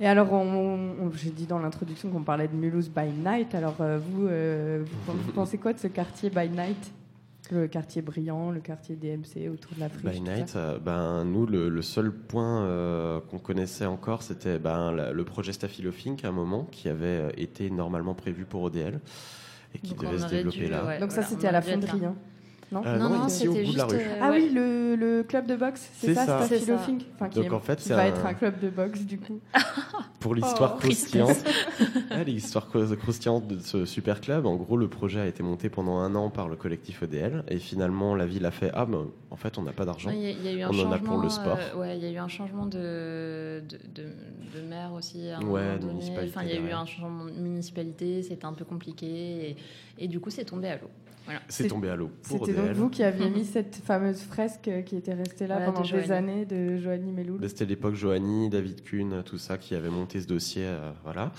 Et 0.00 0.06
alors, 0.08 0.28
j'ai 1.14 1.30
dit 1.30 1.46
dans 1.46 1.60
l'introduction 1.60 2.10
qu'on 2.10 2.22
parlait 2.24 2.48
de 2.48 2.54
Mulhouse 2.56 2.90
by 2.90 3.06
night. 3.24 3.54
Alors, 3.54 3.76
euh, 3.80 3.98
vous, 3.98 4.26
euh, 4.26 4.82
vous, 5.06 5.12
vous 5.26 5.32
pensez 5.32 5.56
quoi 5.58 5.72
de 5.72 5.78
ce 5.78 5.86
quartier 5.86 6.28
by 6.30 6.48
night? 6.50 6.92
Le 7.50 7.68
quartier 7.68 8.00
brillant, 8.00 8.50
le 8.50 8.60
quartier 8.60 8.96
DMC 8.96 9.48
autour 9.52 9.74
de 9.74 9.80
la 9.80 9.88
friche 9.90 10.10
By 10.12 10.20
Night, 10.22 10.54
euh, 10.56 10.78
ben, 10.78 11.24
nous, 11.24 11.44
le, 11.46 11.68
le 11.68 11.82
seul 11.82 12.10
point 12.10 12.62
euh, 12.62 13.20
qu'on 13.20 13.38
connaissait 13.38 13.84
encore, 13.84 14.22
c'était 14.22 14.58
ben, 14.58 14.92
la- 14.92 15.12
le 15.12 15.24
projet 15.24 15.52
Staphylofink 15.52 16.24
à 16.24 16.28
un 16.28 16.32
moment, 16.32 16.64
qui 16.64 16.88
avait 16.88 17.06
euh, 17.06 17.30
été 17.36 17.68
normalement 17.68 18.14
prévu 18.14 18.46
pour 18.46 18.62
ODL 18.62 18.98
et 19.74 19.78
qui 19.78 19.90
Donc 19.94 20.04
devait 20.04 20.18
se 20.18 20.26
développer 20.28 20.58
dû, 20.58 20.68
là. 20.68 20.86
ouais, 20.86 20.98
Donc, 20.98 21.12
ça, 21.12 21.22
c'était 21.22 21.48
à 21.48 21.52
la 21.52 21.60
fonderie. 21.60 22.04
hein. 22.06 22.14
Non 22.72 22.82
Euh, 22.84 22.98
non, 22.98 23.08
non, 23.10 23.28
c'était 23.28 23.62
bout 23.64 23.72
de 23.72 23.78
la 23.78 23.84
juste. 23.88 23.90
rue. 23.90 23.98
euh, 24.00 24.18
Ah 24.22 24.30
ouais. 24.30 24.36
oui, 24.42 24.50
le, 24.52 24.96
le 24.96 25.22
club 25.22 25.46
de 25.46 25.54
boxe, 25.54 25.88
c'est 25.94 26.14
ça, 26.14 26.46
C'est 26.48 26.58
ça. 26.58 26.72
Loafing 26.72 27.02
Enfin, 27.14 27.28
qui, 27.28 27.38
Donc, 27.40 27.46
est- 27.46 27.52
en 27.54 27.60
fait, 27.60 27.76
qui 27.76 27.84
c'est 27.88 27.94
va 27.94 28.02
un- 28.02 28.06
être 28.06 28.24
un 28.26 28.34
club 28.34 28.58
de 28.60 28.70
boxe, 28.70 29.00
du 29.02 29.18
coup. 29.18 29.40
Pour 30.20 30.34
l'histoire 30.34 30.72
Oh, 30.76 30.78
croustillante, 30.80 31.36
Ouais, 32.10 32.24
l'histoire 32.24 32.68
crous- 32.68 32.96
croustillante 32.96 33.46
de 33.46 33.58
ce 33.58 33.84
super 33.84 34.20
club, 34.22 34.46
en 34.46 34.56
gros, 34.56 34.76
le 34.78 34.88
projet 34.88 35.20
a 35.20 35.26
été 35.26 35.42
monté 35.42 35.68
pendant 35.68 35.98
un 35.98 36.14
an 36.14 36.30
par 36.30 36.48
le 36.48 36.56
collectif 36.56 37.02
EDL 37.02 37.44
et 37.48 37.58
finalement, 37.58 38.14
la 38.14 38.24
ville 38.24 38.46
a 38.46 38.50
fait 38.50 38.70
Ah, 38.74 38.86
ben, 38.86 39.06
en 39.30 39.36
fait, 39.36 39.58
on 39.58 39.62
n'a 39.62 39.72
pas 39.72 39.84
d'argent. 39.84 40.08
Ouais, 40.10 40.16
Il 40.16 40.22
y, 40.22 40.26
a- 40.26 40.30
il 40.30 40.42
y 40.44 40.48
a 40.48 40.52
eu 40.52 40.62
un 40.62 40.70
On 40.70 40.86
en 40.86 40.92
a 40.92 40.98
pour 40.98 41.18
le 41.18 41.28
sport. 41.28 41.58
euh, 41.60 41.78
ouais, 41.78 41.98
il 41.98 42.02
y 42.04 42.06
a 42.06 42.10
eu 42.10 42.16
un 42.18 42.28
changement 42.28 42.64
de, 42.66 43.62
de, 43.68 43.78
de, 43.94 44.08
de 44.58 44.66
maire 44.68 44.92
aussi. 44.96 45.28
À 45.28 45.38
un 45.38 45.42
Ouais, 45.42 45.78
de 45.78 45.84
municipalité 45.86 46.32
Enfin, 46.34 46.46
il 46.46 46.54
y 46.54 46.56
a 46.56 46.60
eu 46.60 46.72
un 46.72 46.86
changement 46.86 47.26
de 47.26 47.30
municipalité, 47.32 48.22
c'était 48.22 48.46
un 48.46 48.54
peu 48.54 48.64
compliqué. 48.64 49.50
Et, 49.98 50.04
et 50.04 50.08
du 50.08 50.20
coup, 50.20 50.30
c'est 50.30 50.44
tombé 50.46 50.68
à 50.68 50.76
l'eau. 50.76 50.88
C'est 51.48 51.62
C'est- 51.64 51.68
tombé 51.68 51.88
à 51.88 51.96
l'eau 51.96 52.10
C'était 52.22 52.52
donc 52.52 52.70
vous 52.74 52.88
qui 52.90 53.02
aviez 53.02 53.30
mis 53.30 53.44
cette 53.44 53.76
fameuse 53.76 54.20
fresque 54.22 54.70
qui 54.84 54.96
était 54.96 55.14
restée 55.14 55.46
là 55.46 55.56
Voilà, 55.56 55.70
de 55.70 55.76
pendant 55.76 55.88
des 56.02 56.12
années 56.12 56.44
de 56.44 56.76
Joanie 56.78 57.12
Meloul. 57.12 57.40
Bah, 57.40 57.48
C'était 57.48 57.64
l'époque 57.64 57.94
Joanie, 57.94 58.48
David 58.50 58.82
Kuhn, 58.82 59.22
tout 59.24 59.38
ça 59.38 59.56
qui 59.58 59.74
avait 59.74 59.88
monté 59.90 60.20
ce 60.20 60.26
dossier, 60.26 60.64
euh, 60.66 60.90
voilà. 61.02 61.32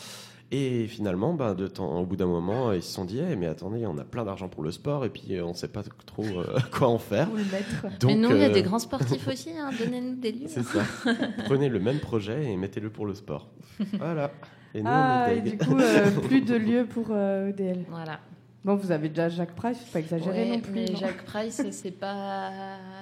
Et 0.52 0.88
finalement, 0.88 1.34
bah, 1.34 1.56
de 1.56 1.68
temps, 1.68 2.00
au 2.00 2.06
bout 2.06 2.16
d'un 2.16 2.28
moment, 2.28 2.72
ils 2.72 2.84
se 2.84 2.92
sont 2.94 3.04
dit, 3.04 3.20
Eh, 3.20 3.36
mais 3.36 3.48
attendez, 3.48 3.86
on 3.88 3.98
a 3.98 4.04
plein 4.04 4.24
d'argent 4.24 4.48
pour 4.48 4.62
le 4.64 4.72
sport 4.72 5.04
et 5.04 5.10
puis 5.10 5.36
euh, 5.36 5.44
on 5.44 5.50
ne 5.50 5.54
sait 5.56 5.68
pas 5.68 5.82
trop 6.06 6.24
euh, 6.24 6.46
quoi 6.72 6.88
en 6.88 7.00
faire. 7.00 7.32
Où 7.32 7.36
le 7.36 7.44
mettre 7.46 7.98
Donc, 8.00 8.12
Mais 8.12 8.16
nous, 8.16 8.30
il 8.30 8.38
y 8.42 8.44
a 8.44 8.50
euh, 8.50 8.54
des 8.54 8.62
grands 8.62 8.78
sportifs 8.80 9.28
aussi. 9.32 9.50
hein, 9.58 9.72
Donnez-nous 9.78 10.16
des 10.16 10.32
lieux. 10.32 10.48
C'est 10.48 10.64
ça. 10.64 10.82
Prenez 11.46 11.68
le 11.68 11.80
même 11.80 12.00
projet 12.00 12.46
et 12.52 12.56
mettez-le 12.58 12.90
pour 12.92 13.06
le 13.08 13.16
sport. 13.16 13.50
Voilà. 13.98 14.32
Et 14.76 14.82
nous, 14.82 14.90
Ah, 14.90 15.28
on 15.30 15.34
et 15.34 15.38
est 15.38 15.42
du 15.42 15.58
coup, 15.58 15.78
euh, 15.80 16.12
plus 16.28 16.42
de 16.42 16.56
lieux 16.56 16.86
pour 16.86 17.08
euh, 17.10 17.50
EDL. 17.50 17.86
Voilà. 17.90 18.20
Bon, 18.66 18.76
vous 18.76 18.92
avez 18.92 19.10
déjà 19.10 19.30
Jacques 19.30 19.54
Price, 19.56 19.78
faut 19.78 19.94
pas 19.94 20.00
exagérer 20.00 20.42
Ouais, 20.50 20.50
non 20.58 20.60
plus. 20.60 20.72
mais 20.74 20.86
non 20.86 20.96
Jacques 20.98 21.24
Price, 21.26 21.62
c'est 21.72 21.92
pas, 21.92 22.52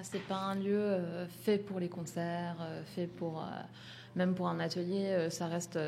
c'est 0.04 0.22
pas 0.28 0.36
un 0.36 0.56
lieu 0.56 0.78
euh, 0.78 1.26
fait 1.26 1.58
pour 1.58 1.80
les 1.80 1.88
concerts, 1.88 2.58
euh, 2.62 2.84
fait 2.84 3.08
pour, 3.08 3.40
euh, 3.40 3.46
même 4.18 4.36
pour 4.36 4.50
un 4.50 4.60
atelier, 4.60 5.28
ça 5.30 5.48
reste 5.48 5.80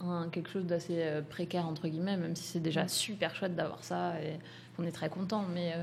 un- 0.00 0.28
quelque 0.30 0.48
chose 0.48 0.64
d'assez 0.64 1.04
précaire 1.28 1.68
entre 1.68 1.88
guillemets, 1.88 2.16
même 2.16 2.34
si 2.34 2.44
c'est 2.44 2.60
déjà 2.60 2.88
super 2.88 3.34
chouette 3.36 3.54
d'avoir 3.54 3.84
ça 3.84 4.14
et 4.22 4.38
qu'on 4.76 4.84
est 4.84 4.92
très 4.92 5.10
content. 5.10 5.44
Mais 5.52 5.74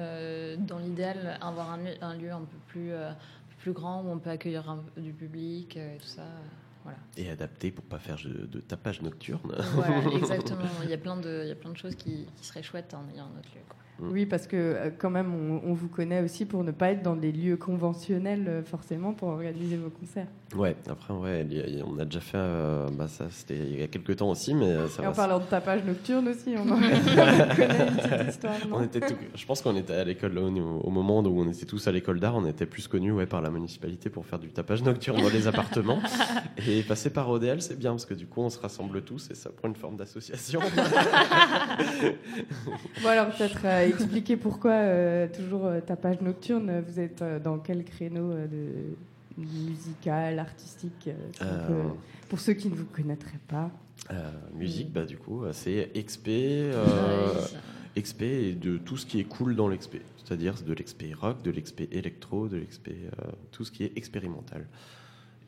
dans 0.57 0.79
l'idéal, 0.79 1.37
avoir 1.39 1.71
un, 1.71 1.77
lieu- 1.77 1.97
un 2.01 2.15
lieu 2.15 2.31
un 2.31 2.39
peu 2.41 2.57
plus, 2.67 2.91
plus 3.59 3.71
grand 3.73 4.01
où 4.03 4.09
on 4.09 4.17
peut 4.17 4.31
accueillir 4.31 4.67
un- 4.69 4.83
du 4.97 5.13
public 5.13 5.77
et 5.77 5.97
tout 5.99 6.07
ça. 6.07 6.23
Voilà. 6.83 6.97
Et 7.17 7.29
adapté 7.29 7.71
pour 7.71 7.85
pas 7.85 7.99
faire 7.99 8.17
de, 8.23 8.45
de 8.45 8.59
tapage 8.59 9.01
nocturne. 9.01 9.55
voilà, 9.73 10.03
exactement. 10.15 10.65
Il 10.83 10.89
y 10.89 10.93
a 10.93 10.97
plein 10.97 11.17
de, 11.17 11.41
il 11.43 11.47
y 11.49 11.51
a 11.51 11.55
plein 11.55 11.71
de 11.71 11.77
choses 11.77 11.95
qui, 11.95 12.25
qui 12.35 12.45
seraient 12.45 12.63
chouettes 12.63 12.93
en 12.93 13.07
ayant 13.09 13.25
un 13.25 13.39
autre 13.39 13.49
lieu. 13.53 13.61
quoi. 13.67 13.77
Oui, 14.01 14.25
parce 14.25 14.47
que 14.47 14.55
euh, 14.57 14.89
quand 14.97 15.09
même, 15.11 15.31
on, 15.33 15.69
on 15.69 15.73
vous 15.73 15.87
connaît 15.87 16.21
aussi 16.21 16.45
pour 16.45 16.63
ne 16.63 16.71
pas 16.71 16.91
être 16.91 17.03
dans 17.03 17.15
des 17.15 17.31
lieux 17.31 17.55
conventionnels 17.57 18.45
euh, 18.47 18.63
forcément 18.63 19.13
pour 19.13 19.29
organiser 19.29 19.77
vos 19.77 19.89
concerts. 19.89 20.27
Ouais, 20.55 20.75
après, 20.89 21.13
ouais, 21.13 21.47
on 21.85 21.97
a 21.99 22.03
déjà 22.05 22.19
fait, 22.19 22.37
euh, 22.37 22.89
bah, 22.91 23.07
ça 23.07 23.25
c'était 23.29 23.55
il 23.57 23.79
y 23.79 23.83
a 23.83 23.87
quelques 23.87 24.17
temps 24.17 24.29
aussi, 24.31 24.53
mais 24.53 24.87
ça 24.89 25.03
Et 25.03 25.07
en 25.07 25.13
parlant 25.13 25.39
de 25.39 25.45
tapage 25.45 25.83
nocturne 25.85 26.27
aussi, 26.27 26.55
on, 26.57 26.69
en- 26.69 26.75
on 26.75 26.79
connaît 27.55 27.87
une 27.87 27.95
petite 27.95 28.29
histoire, 28.29 28.53
non 28.69 28.77
On 28.79 28.83
était 28.83 28.99
tout- 28.99 29.15
je 29.33 29.45
pense 29.45 29.61
qu'on 29.61 29.75
était 29.77 29.93
à 29.93 30.03
l'école 30.03 30.37
au, 30.37 30.47
au 30.49 30.89
moment 30.89 31.19
où 31.21 31.41
on 31.41 31.49
était 31.49 31.65
tous 31.65 31.87
à 31.87 31.91
l'école 31.93 32.19
d'art, 32.19 32.35
on 32.35 32.45
était 32.45 32.65
plus 32.65 32.87
connus 32.89 33.13
ouais, 33.13 33.27
par 33.27 33.41
la 33.41 33.49
municipalité 33.49 34.09
pour 34.09 34.25
faire 34.25 34.39
du 34.39 34.49
tapage 34.49 34.83
nocturne 34.83 35.21
dans 35.21 35.29
les 35.29 35.47
appartements. 35.47 35.99
Et 36.67 36.81
passer 36.83 37.11
par 37.11 37.29
ODL, 37.29 37.61
c'est 37.61 37.79
bien 37.79 37.91
parce 37.91 38.05
que 38.05 38.13
du 38.13 38.25
coup, 38.27 38.41
on 38.41 38.49
se 38.49 38.59
rassemble 38.59 39.01
tous 39.03 39.29
et 39.31 39.35
ça 39.35 39.49
prend 39.51 39.69
une 39.69 39.75
forme 39.75 39.95
d'association. 39.95 40.59
Bon 43.01 43.09
alors 43.09 43.27
peut-être 43.29 43.59
euh, 43.65 43.90
expliquer 43.91 44.37
pourquoi 44.37 44.71
euh, 44.71 45.27
toujours 45.27 45.65
euh, 45.65 45.79
tapage 45.81 46.21
nocturne. 46.21 46.81
Vous 46.87 46.99
êtes 46.99 47.21
euh, 47.21 47.39
dans 47.39 47.57
quel 47.59 47.83
créneau 47.83 48.31
euh, 48.31 48.47
de 48.47 49.41
musical, 49.41 50.39
artistique 50.39 51.07
euh, 51.07 51.13
Euh, 51.41 51.83
Pour 52.29 52.39
ceux 52.39 52.53
qui 52.53 52.69
ne 52.69 52.75
vous 52.75 52.85
connaîtraient 52.85 53.39
pas. 53.47 53.69
Euh, 54.11 54.29
musique, 54.55 54.91
bah, 54.91 55.05
du 55.05 55.17
coup, 55.17 55.43
c'est 55.53 55.89
XP, 55.95 56.27
euh, 56.29 57.33
XP 57.97 58.21
et 58.23 58.53
de 58.53 58.77
tout 58.77 58.97
ce 58.97 59.05
qui 59.05 59.19
est 59.19 59.23
cool 59.25 59.55
dans 59.55 59.67
l'XP. 59.67 59.97
C'est-à-dire 60.23 60.55
de 60.65 60.73
l'XP 60.73 61.03
rock, 61.19 61.41
de 61.43 61.51
l'XP 61.51 61.81
électro, 61.91 62.47
de 62.47 62.57
l'XP, 62.57 62.89
euh, 62.89 63.09
tout 63.51 63.63
ce 63.63 63.71
qui 63.71 63.83
est 63.83 63.91
expérimental. 63.97 64.65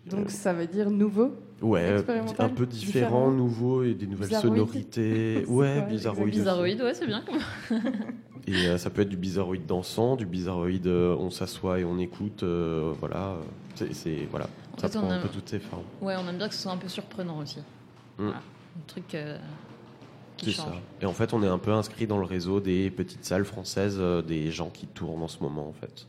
Donc 0.06 0.30
ça 0.30 0.52
veut 0.52 0.68
dire 0.68 0.92
nouveau. 0.92 1.32
Ouais, 1.62 1.96
un 2.38 2.50
peu 2.50 2.66
différent, 2.66 3.32
nouveau 3.32 3.84
et 3.84 3.94
des 3.94 4.06
nouvelles 4.06 4.28
Bizarroïde. 4.28 4.54
sonorités. 4.58 5.46
Ouais, 5.48 5.82
bizarroïde. 5.88 6.28
aussi. 6.30 6.40
Bizarroïde, 6.40 6.82
ouais, 6.82 6.94
c'est 6.94 7.08
bien. 7.08 7.24
Et 8.48 8.68
euh, 8.68 8.78
ça 8.78 8.90
peut 8.90 9.02
être 9.04 9.10
du 9.10 9.16
bizarroïde 9.18 9.66
dansant, 9.66 10.16
du 10.16 10.26
bizarroïde 10.26 10.88
euh, 10.88 11.16
on 11.18 11.30
s'assoit 11.30 11.80
et 11.80 11.86
on 11.86 11.98
écoute. 12.00 12.44
euh, 12.44 12.94
voilà, 13.00 13.36
C'est- 13.76 14.28
voilà, 14.30 14.48
En 14.76 14.80
ça 14.82 14.90
fait, 14.90 15.00
prend 15.00 15.10
un 15.10 15.18
a- 15.18 15.22
peu 15.22 15.30
toutes 15.30 15.48
ces 15.50 15.60
formes. 15.60 15.84
Ouais, 16.02 16.16
on 16.18 16.28
aime 16.28 16.38
bien 16.38 16.48
que 16.50 16.54
ce 16.56 16.62
soit 16.62 16.72
un 16.74 16.78
peu 16.78 16.90
surprenant 16.90 17.40
aussi. 17.40 17.60
Mm. 17.60 17.64
Voilà. 18.24 18.38
Un 18.38 18.88
truc 18.88 19.16
euh, 19.16 19.38
qui 20.38 20.48
C'est 20.48 20.52
change. 20.58 20.74
ça. 20.74 20.82
Et 21.02 21.06
en 21.06 21.14
fait, 21.14 21.34
on 21.34 21.42
est 21.42 21.48
un 21.48 21.58
peu 21.58 21.72
inscrit 21.72 22.06
dans 22.06 22.18
le 22.18 22.26
réseau 22.26 22.60
des 22.60 22.90
petites 22.92 23.24
salles 23.24 23.46
françaises, 23.46 24.00
des 24.28 24.52
gens 24.52 24.70
qui 24.70 24.88
tournent 24.88 25.24
en 25.24 25.28
ce 25.28 25.40
moment, 25.42 25.68
en 25.70 25.74
fait. 25.74 26.06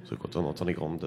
Parce 0.00 0.10
que 0.10 0.14
quand 0.14 0.36
on 0.36 0.46
entend 0.46 0.64
les 0.64 0.74
grandes, 0.74 1.04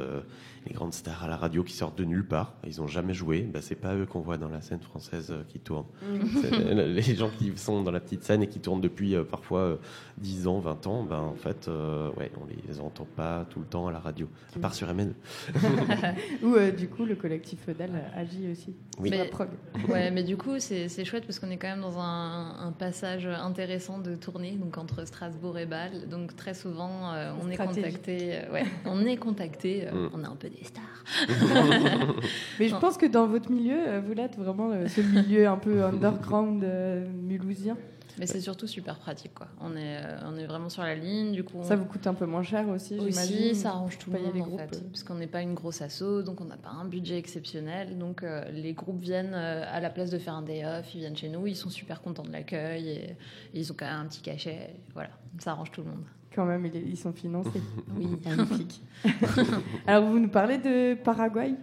les 0.70 0.76
grandes 0.76 0.94
stars 0.94 1.24
à 1.24 1.28
la 1.28 1.36
radio 1.36 1.64
qui 1.64 1.74
sortent 1.74 1.98
de 1.98 2.06
nulle 2.06 2.26
part, 2.26 2.54
ils 2.66 2.80
n'ont 2.80 2.88
jamais 2.88 3.14
joué, 3.14 3.42
bah, 3.42 3.60
c'est 3.62 3.76
pas 3.76 3.96
eux 3.96 4.06
qu'on 4.06 4.22
voit 4.22 4.38
dans 4.38 4.48
la 4.50 4.62
scène 4.62 4.80
française 4.80 5.32
euh, 5.32 5.44
qui 5.48 5.60
tournent. 5.60 5.86
C'est 6.42 6.52
les 6.74 7.16
gens 7.16 7.30
qui 7.30 7.52
sont 7.58 7.82
dans 7.84 7.92
la 7.92 8.00
petite 8.00 8.24
scène 8.24 8.44
et 8.44 8.48
qui 8.48 8.60
tournent 8.60 8.82
depuis 8.82 9.16
euh, 9.16 9.24
parfois 9.24 9.60
euh, 9.62 9.76
10 10.20 10.48
ans, 10.48 10.60
20 10.60 10.88
ans, 10.88 11.04
ben, 11.04 11.18
en 11.20 11.34
fait, 11.36 11.68
euh, 11.68 12.12
ouais, 12.18 12.32
on 12.42 12.46
les 12.68 12.80
entend 12.80 13.08
pas 13.16 13.46
tout 13.50 13.60
le 13.60 13.66
temps 13.66 13.88
à 13.88 13.92
la 13.92 14.00
radio, 14.00 14.28
à 14.56 14.60
part 14.60 14.74
sur 14.74 14.94
MN. 14.94 15.14
Ou 16.44 16.56
euh, 16.56 16.72
du 16.72 16.88
coup 16.88 17.06
le 17.06 17.16
collectif 17.16 17.60
Feudal 17.66 17.90
agit 18.16 18.48
aussi. 18.52 18.74
Oui. 19.00 19.10
Mais- 19.10 19.26
prog. 19.26 19.50
Ouais, 19.88 20.12
mais 20.12 20.24
du 20.24 20.38
coup, 20.38 20.60
c'est 20.60 21.06
chouette 21.06 21.26
parce 21.26 21.40
qu'on 21.40 21.50
est 21.50 21.58
quand 21.58 21.68
même 21.70 21.82
dans 21.82 22.00
un, 22.00 22.68
un 22.68 22.72
passage 22.72 23.26
intéressant 23.28 24.00
de 24.00 24.16
tournée, 24.16 24.52
donc 24.54 24.78
entre 24.78 25.06
Strasbourg 25.06 25.58
et 25.58 25.66
Bâle. 25.66 26.08
Donc 26.10 26.36
très 26.36 26.54
souvent, 26.54 27.14
euh, 27.14 27.32
on 27.42 27.50
est 27.50 27.58
contacté. 27.58 28.36
euh, 28.36 28.52
ouais, 28.54 28.66
on 28.86 29.06
est 29.06 29.18
contacté. 29.18 29.88
euh, 29.88 29.90
Mm. 30.00 30.10
On 30.14 30.24
est 30.24 30.28
un 30.28 30.36
peu 30.36 30.50
des 30.50 30.59
stars. 30.64 30.84
Mais 32.60 32.68
je 32.68 32.76
pense 32.76 32.98
que 32.98 33.06
dans 33.06 33.28
votre 33.28 33.52
milieu, 33.52 33.78
euh, 33.88 34.02
vous 34.06 34.14
l'êtes 34.14 34.38
vraiment 34.38 34.72
euh, 34.72 34.88
ce 34.88 35.02
milieu 35.02 35.48
un 35.48 35.58
peu 35.58 35.84
underground 35.84 36.64
euh, 36.64 37.08
mulhousien. 37.10 37.78
Mais 38.18 38.26
c'est 38.26 38.42
surtout 38.42 38.68
super 38.68 38.98
pratique, 39.00 39.34
quoi. 39.34 39.48
On 39.62 39.78
est, 39.78 39.96
euh, 40.04 40.18
on 40.26 40.36
est 40.36 40.46
vraiment 40.46 40.68
sur 40.68 40.84
la 40.84 40.94
ligne. 40.94 41.32
Du 41.32 41.46
coup, 41.46 41.54
on- 41.60 41.64
Ça 41.64 41.78
vous 41.78 41.86
coûte 41.86 42.06
un 42.06 42.14
peu 42.14 42.26
moins 42.26 42.44
cher 42.44 42.68
aussi, 42.68 43.00
aussi, 43.00 43.12
j'imagine. 43.12 43.54
ça 43.56 43.70
arrange 43.70 43.98
tout 43.98 44.12
le 44.12 44.20
monde 44.20 44.34
les 44.34 44.42
en 44.42 44.46
groupes, 44.46 44.60
fait, 44.60 44.84
parce 44.92 45.04
qu'on 45.04 45.16
n'est 45.16 45.28
pas 45.28 45.42
une 45.42 45.54
grosse 45.54 45.82
asso, 45.82 46.22
donc 46.26 46.42
on 46.42 46.46
n'a 46.46 46.58
pas 46.58 46.72
un 46.72 46.84
budget 46.84 47.18
exceptionnel. 47.18 47.98
Donc 47.98 48.24
euh, 48.24 48.44
les 48.52 48.74
groupes 48.74 49.00
viennent 49.00 49.34
euh, 49.34 49.64
à 49.72 49.80
la 49.80 49.90
place 49.90 50.10
de 50.10 50.18
faire 50.20 50.34
un 50.34 50.42
day 50.42 50.66
off, 50.66 50.94
ils 50.94 51.00
viennent 51.00 51.16
chez 51.16 51.30
nous, 51.30 51.48
ils 51.48 51.56
sont 51.56 51.70
super 51.70 52.02
contents 52.02 52.24
de 52.24 52.32
l'accueil 52.34 52.90
et, 52.90 53.04
et 53.12 53.16
ils 53.54 53.72
ont 53.72 53.76
quand 53.78 53.86
même 53.86 54.02
un 54.02 54.06
petit 54.08 54.22
cachet. 54.22 54.76
Voilà, 54.94 55.12
ça 55.38 55.52
arrange 55.52 55.72
tout 55.72 55.82
le 55.82 55.88
monde. 55.90 56.04
Quand 56.34 56.46
même, 56.46 56.66
ils 56.74 56.98
sont 56.98 57.12
financés. 57.14 57.62
Oui. 57.98 58.08
Magnifique. 58.26 58.82
Alors, 59.88 60.06
vous 60.10 60.20
nous 60.20 60.30
parlez 60.30 60.58
de 60.58 60.94
Paraguay? 60.96 61.54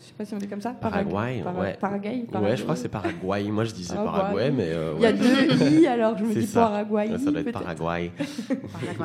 Je 0.00 0.06
sais 0.08 0.14
pas 0.18 0.24
si 0.24 0.34
on 0.34 0.38
dit 0.38 0.48
comme 0.48 0.60
ça. 0.60 0.72
Parag- 0.72 1.08
Paraguay, 1.08 1.40
Para- 1.42 1.60
ouais. 1.60 1.76
Paraguay, 1.80 2.26
Ouais, 2.34 2.56
je 2.56 2.62
crois 2.62 2.74
que 2.74 2.80
c'est 2.80 2.88
Paraguay. 2.88 3.44
Moi, 3.44 3.64
je 3.64 3.72
disais 3.72 3.94
Paraguay. 3.94 4.20
Paraguay, 4.20 4.50
mais 4.50 4.68
euh, 4.68 4.94
Il 4.98 5.02
y 5.02 5.06
a 5.06 5.12
deux 5.12 5.80
i, 5.80 5.86
alors 5.86 6.18
je 6.18 6.24
me 6.24 6.34
dis 6.34 6.46
ça. 6.46 6.62
Paraguay. 6.62 7.16
Ça 7.16 7.30
doit 7.30 7.40
être. 7.40 7.52
Paraguay. 7.52 8.10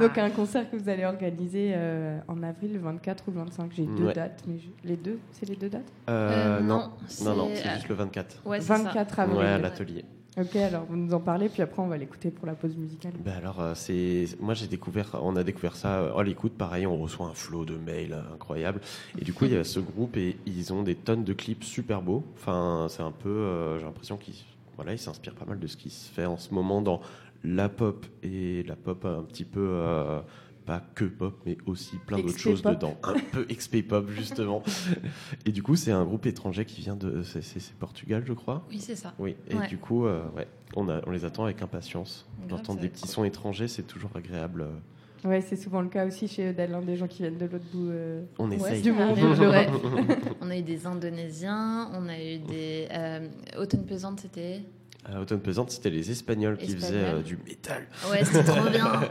Donc 0.01 0.17
un 0.17 0.29
concert 0.31 0.69
que 0.69 0.75
vous 0.75 0.89
allez 0.89 1.05
organiser 1.05 1.71
euh, 1.75 2.19
en 2.27 2.41
avril, 2.43 2.73
le 2.73 2.79
24 2.79 3.23
ou 3.27 3.31
le 3.31 3.37
25. 3.39 3.71
J'ai 3.73 3.85
deux 3.85 4.07
Ouais. 4.07 4.13
dates, 4.13 4.43
mais 4.47 4.57
je- 4.57 4.87
les 4.89 4.97
deux, 4.97 5.19
c'est 5.31 5.47
les 5.47 5.55
deux 5.55 5.69
dates? 5.69 5.83
Euh, 6.09 6.57
Euh, 6.59 6.59
non, 6.61 6.89
non, 7.23 7.25
non, 7.25 7.35
non, 7.35 7.49
c'est- 7.53 7.69
juste 7.75 7.87
le 7.87 7.95
24. 7.95 8.41
Ouais, 8.45 8.59
c'est 8.59 8.67
ça. 8.67 8.77
24 8.79 9.19
avril. 9.19 9.37
Ouais, 9.39 9.45
à 9.45 9.57
l'atelier. 9.57 10.03
Ok, 10.39 10.55
alors 10.55 10.85
vous 10.85 10.95
nous 10.95 11.13
en 11.13 11.19
parlez, 11.19 11.49
puis 11.49 11.61
après 11.61 11.81
on 11.81 11.87
va 11.87 11.97
l'écouter 11.97 12.31
pour 12.31 12.47
la 12.47 12.53
pause 12.53 12.77
musicale. 12.77 13.11
Ben 13.25 13.33
alors, 13.33 13.59
euh, 13.59 13.73
c'est 13.75 14.25
moi 14.39 14.53
j'ai 14.53 14.67
découvert, 14.67 15.17
on 15.21 15.35
a 15.35 15.43
découvert 15.43 15.75
ça 15.75 15.99
euh, 15.99 16.15
à 16.15 16.23
l'écoute. 16.23 16.53
Pareil, 16.53 16.87
on 16.87 16.95
reçoit 16.97 17.27
un 17.27 17.33
flot 17.33 17.65
de 17.65 17.75
mails 17.75 18.13
euh, 18.13 18.33
incroyable. 18.33 18.79
Et 19.19 19.25
du 19.25 19.33
coup, 19.33 19.45
il 19.45 19.53
y 19.53 19.57
a 19.57 19.65
ce 19.65 19.81
groupe 19.81 20.15
et 20.15 20.37
ils 20.45 20.71
ont 20.71 20.81
des 20.81 20.95
tonnes 20.95 21.25
de 21.25 21.33
clips 21.33 21.65
super 21.65 22.01
beaux. 22.01 22.23
Enfin, 22.35 22.87
c'est 22.89 23.03
un 23.03 23.11
peu, 23.11 23.29
euh, 23.29 23.79
j'ai 23.79 23.85
l'impression 23.85 24.15
qu'ils, 24.15 24.35
voilà, 24.77 24.93
ils 24.93 24.99
s'inspirent 24.99 25.35
pas 25.35 25.45
mal 25.45 25.59
de 25.59 25.67
ce 25.67 25.75
qui 25.75 25.89
se 25.89 26.09
fait 26.09 26.25
en 26.25 26.37
ce 26.37 26.53
moment 26.53 26.81
dans 26.81 27.01
la 27.43 27.67
pop 27.67 28.05
et 28.23 28.63
la 28.63 28.77
pop 28.77 29.03
un 29.03 29.23
petit 29.23 29.45
peu. 29.45 29.83
Pas 30.69 30.83
que 30.93 31.05
pop, 31.05 31.41
mais 31.47 31.57
aussi 31.65 31.97
plein 32.05 32.19
d'autres 32.19 32.37
choses 32.37 32.61
pop. 32.61 32.75
dedans. 32.75 32.95
Un 33.01 33.15
peu 33.31 33.43
XP 33.45 33.81
pop, 33.87 34.07
justement. 34.11 34.61
et 35.47 35.51
du 35.51 35.63
coup, 35.63 35.75
c'est 35.75 35.91
un 35.91 36.05
groupe 36.05 36.27
étranger 36.27 36.63
qui 36.63 36.81
vient 36.81 36.95
de. 36.95 37.23
C'est 37.23 37.41
c'est- 37.41 37.59
c'est 37.59 37.73
Portugal, 37.75 38.23
je 38.27 38.33
crois. 38.33 38.63
Oui, 38.69 38.79
c'est 38.79 38.95
ça. 38.95 39.13
Oui, 39.17 39.35
et 39.49 39.55
Ouais. 39.55 39.67
du 39.67 39.79
coup, 39.79 40.05
euh, 40.05 40.21
ouais, 40.37 40.47
on, 40.75 40.87
a, 40.87 41.01
on 41.07 41.11
les 41.11 41.25
attend 41.25 41.45
avec 41.45 41.63
impatience. 41.63 42.27
D'entendre 42.47 42.79
des 42.81 42.89
petits 42.89 43.07
sons 43.07 43.23
étrangers, 43.23 43.67
c'est 43.67 43.81
toujours 43.87 44.11
agréable. 44.15 44.61
euh, 44.61 45.27
Ouais, 45.27 45.41
c'est 45.41 45.55
souvent 45.57 45.81
le 45.81 45.89
cas 45.89 46.05
aussi 46.05 46.27
chez 46.29 46.49
Eudel, 46.51 46.73
hein, 46.73 46.81
des 46.81 46.95
gens 46.95 47.07
qui 47.07 47.23
viennent 47.23 47.37
de 47.37 47.45
l'autre 47.45 47.65
bout 47.73 47.89
euh, 47.89 48.23
On 48.37 48.47
Ouais, 48.51 48.55
essaye. 48.55 48.81
du 48.83 48.91
monde. 48.93 49.17
rêve. 49.17 49.71
On 50.41 50.49
a 50.51 50.55
eu 50.57 50.61
des 50.61 50.85
Indonésiens, 50.85 51.89
on 51.93 52.07
a 52.07 52.17
eu 52.17 52.37
des. 52.37 52.87
Euh, 52.91 53.27
Automne 53.57 53.85
pesante, 53.85 54.19
c'était. 54.21 54.61
À 55.05 55.19
Automne 55.21 55.39
Pesante, 55.39 55.71
c'était 55.71 55.89
les 55.89 56.11
Espagnols 56.11 56.57
qui 56.57 56.73
faisaient 56.75 56.95
euh, 56.95 57.21
du 57.21 57.37
métal. 57.37 57.87
Ouais, 58.11 58.23
c'était 58.23 58.43
trop 58.43 58.69
bien. 58.69 59.01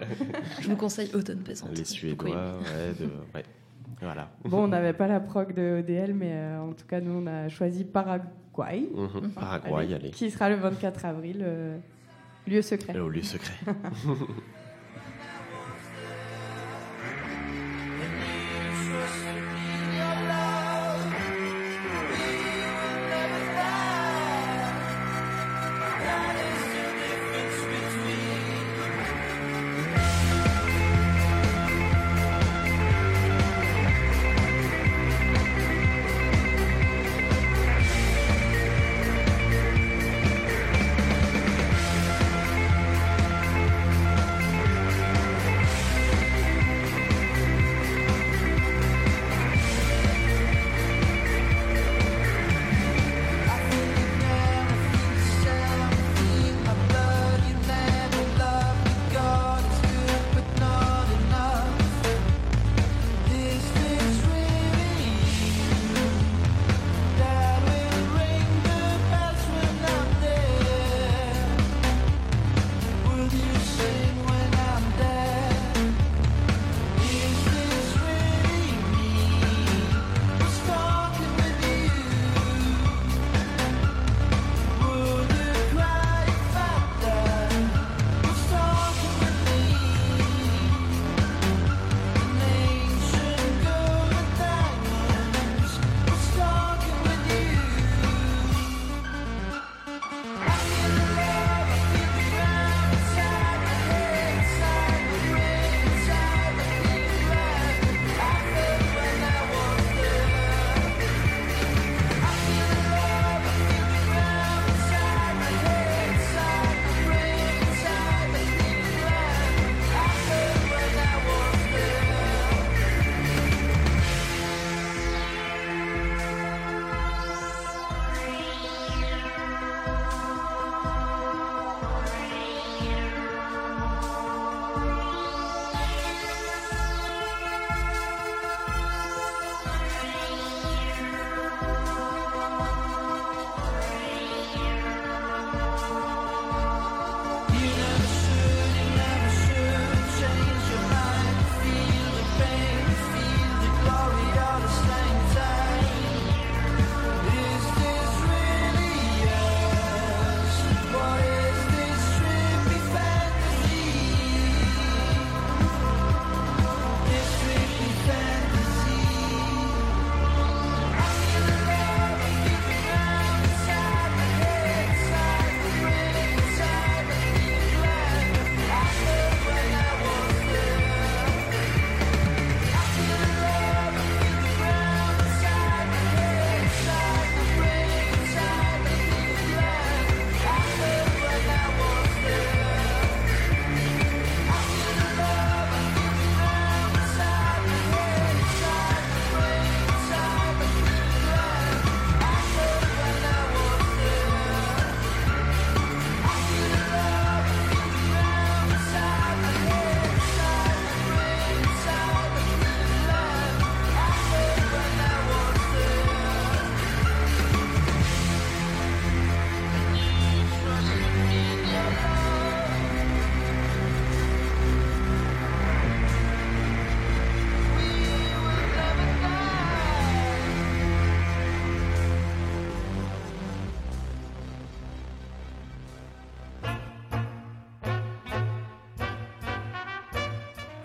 Je 0.60 0.68
vous 0.68 0.76
conseille 0.76 1.10
Automne 1.14 1.38
pesante. 1.38 1.70
Les 1.76 1.84
Suédois, 1.84 2.28
ouais, 2.28 2.92
de- 3.00 3.10
ouais. 3.34 3.44
Voilà. 4.00 4.30
Bon, 4.44 4.64
on 4.64 4.68
n'avait 4.68 4.92
pas 4.92 5.08
la 5.08 5.18
prog 5.18 5.54
de 5.54 5.80
ODL, 5.80 6.14
mais 6.14 6.30
euh, 6.32 6.60
en 6.60 6.72
tout 6.72 6.86
cas, 6.86 7.00
nous, 7.00 7.22
on 7.22 7.26
a 7.26 7.48
choisi 7.48 7.84
Paraguay, 7.84 8.28
Mhm. 8.94 9.30
Paraguay, 9.34 9.72
Allez, 9.84 9.94
allez. 9.94 10.10
qui 10.10 10.30
sera 10.30 10.50
le 10.50 10.56
24 10.56 11.04
avril, 11.06 11.38
euh, 11.42 11.78
lieu 12.46 12.62
secret. 12.62 12.96
Au 12.98 13.08
lieu 13.08 13.22
secret. 13.22 13.54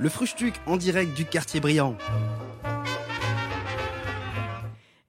le 0.04 0.10
Frustuc 0.10 0.56
en 0.66 0.76
direct 0.76 1.14
du 1.16 1.24
quartier 1.24 1.62
brillant. 1.62 1.96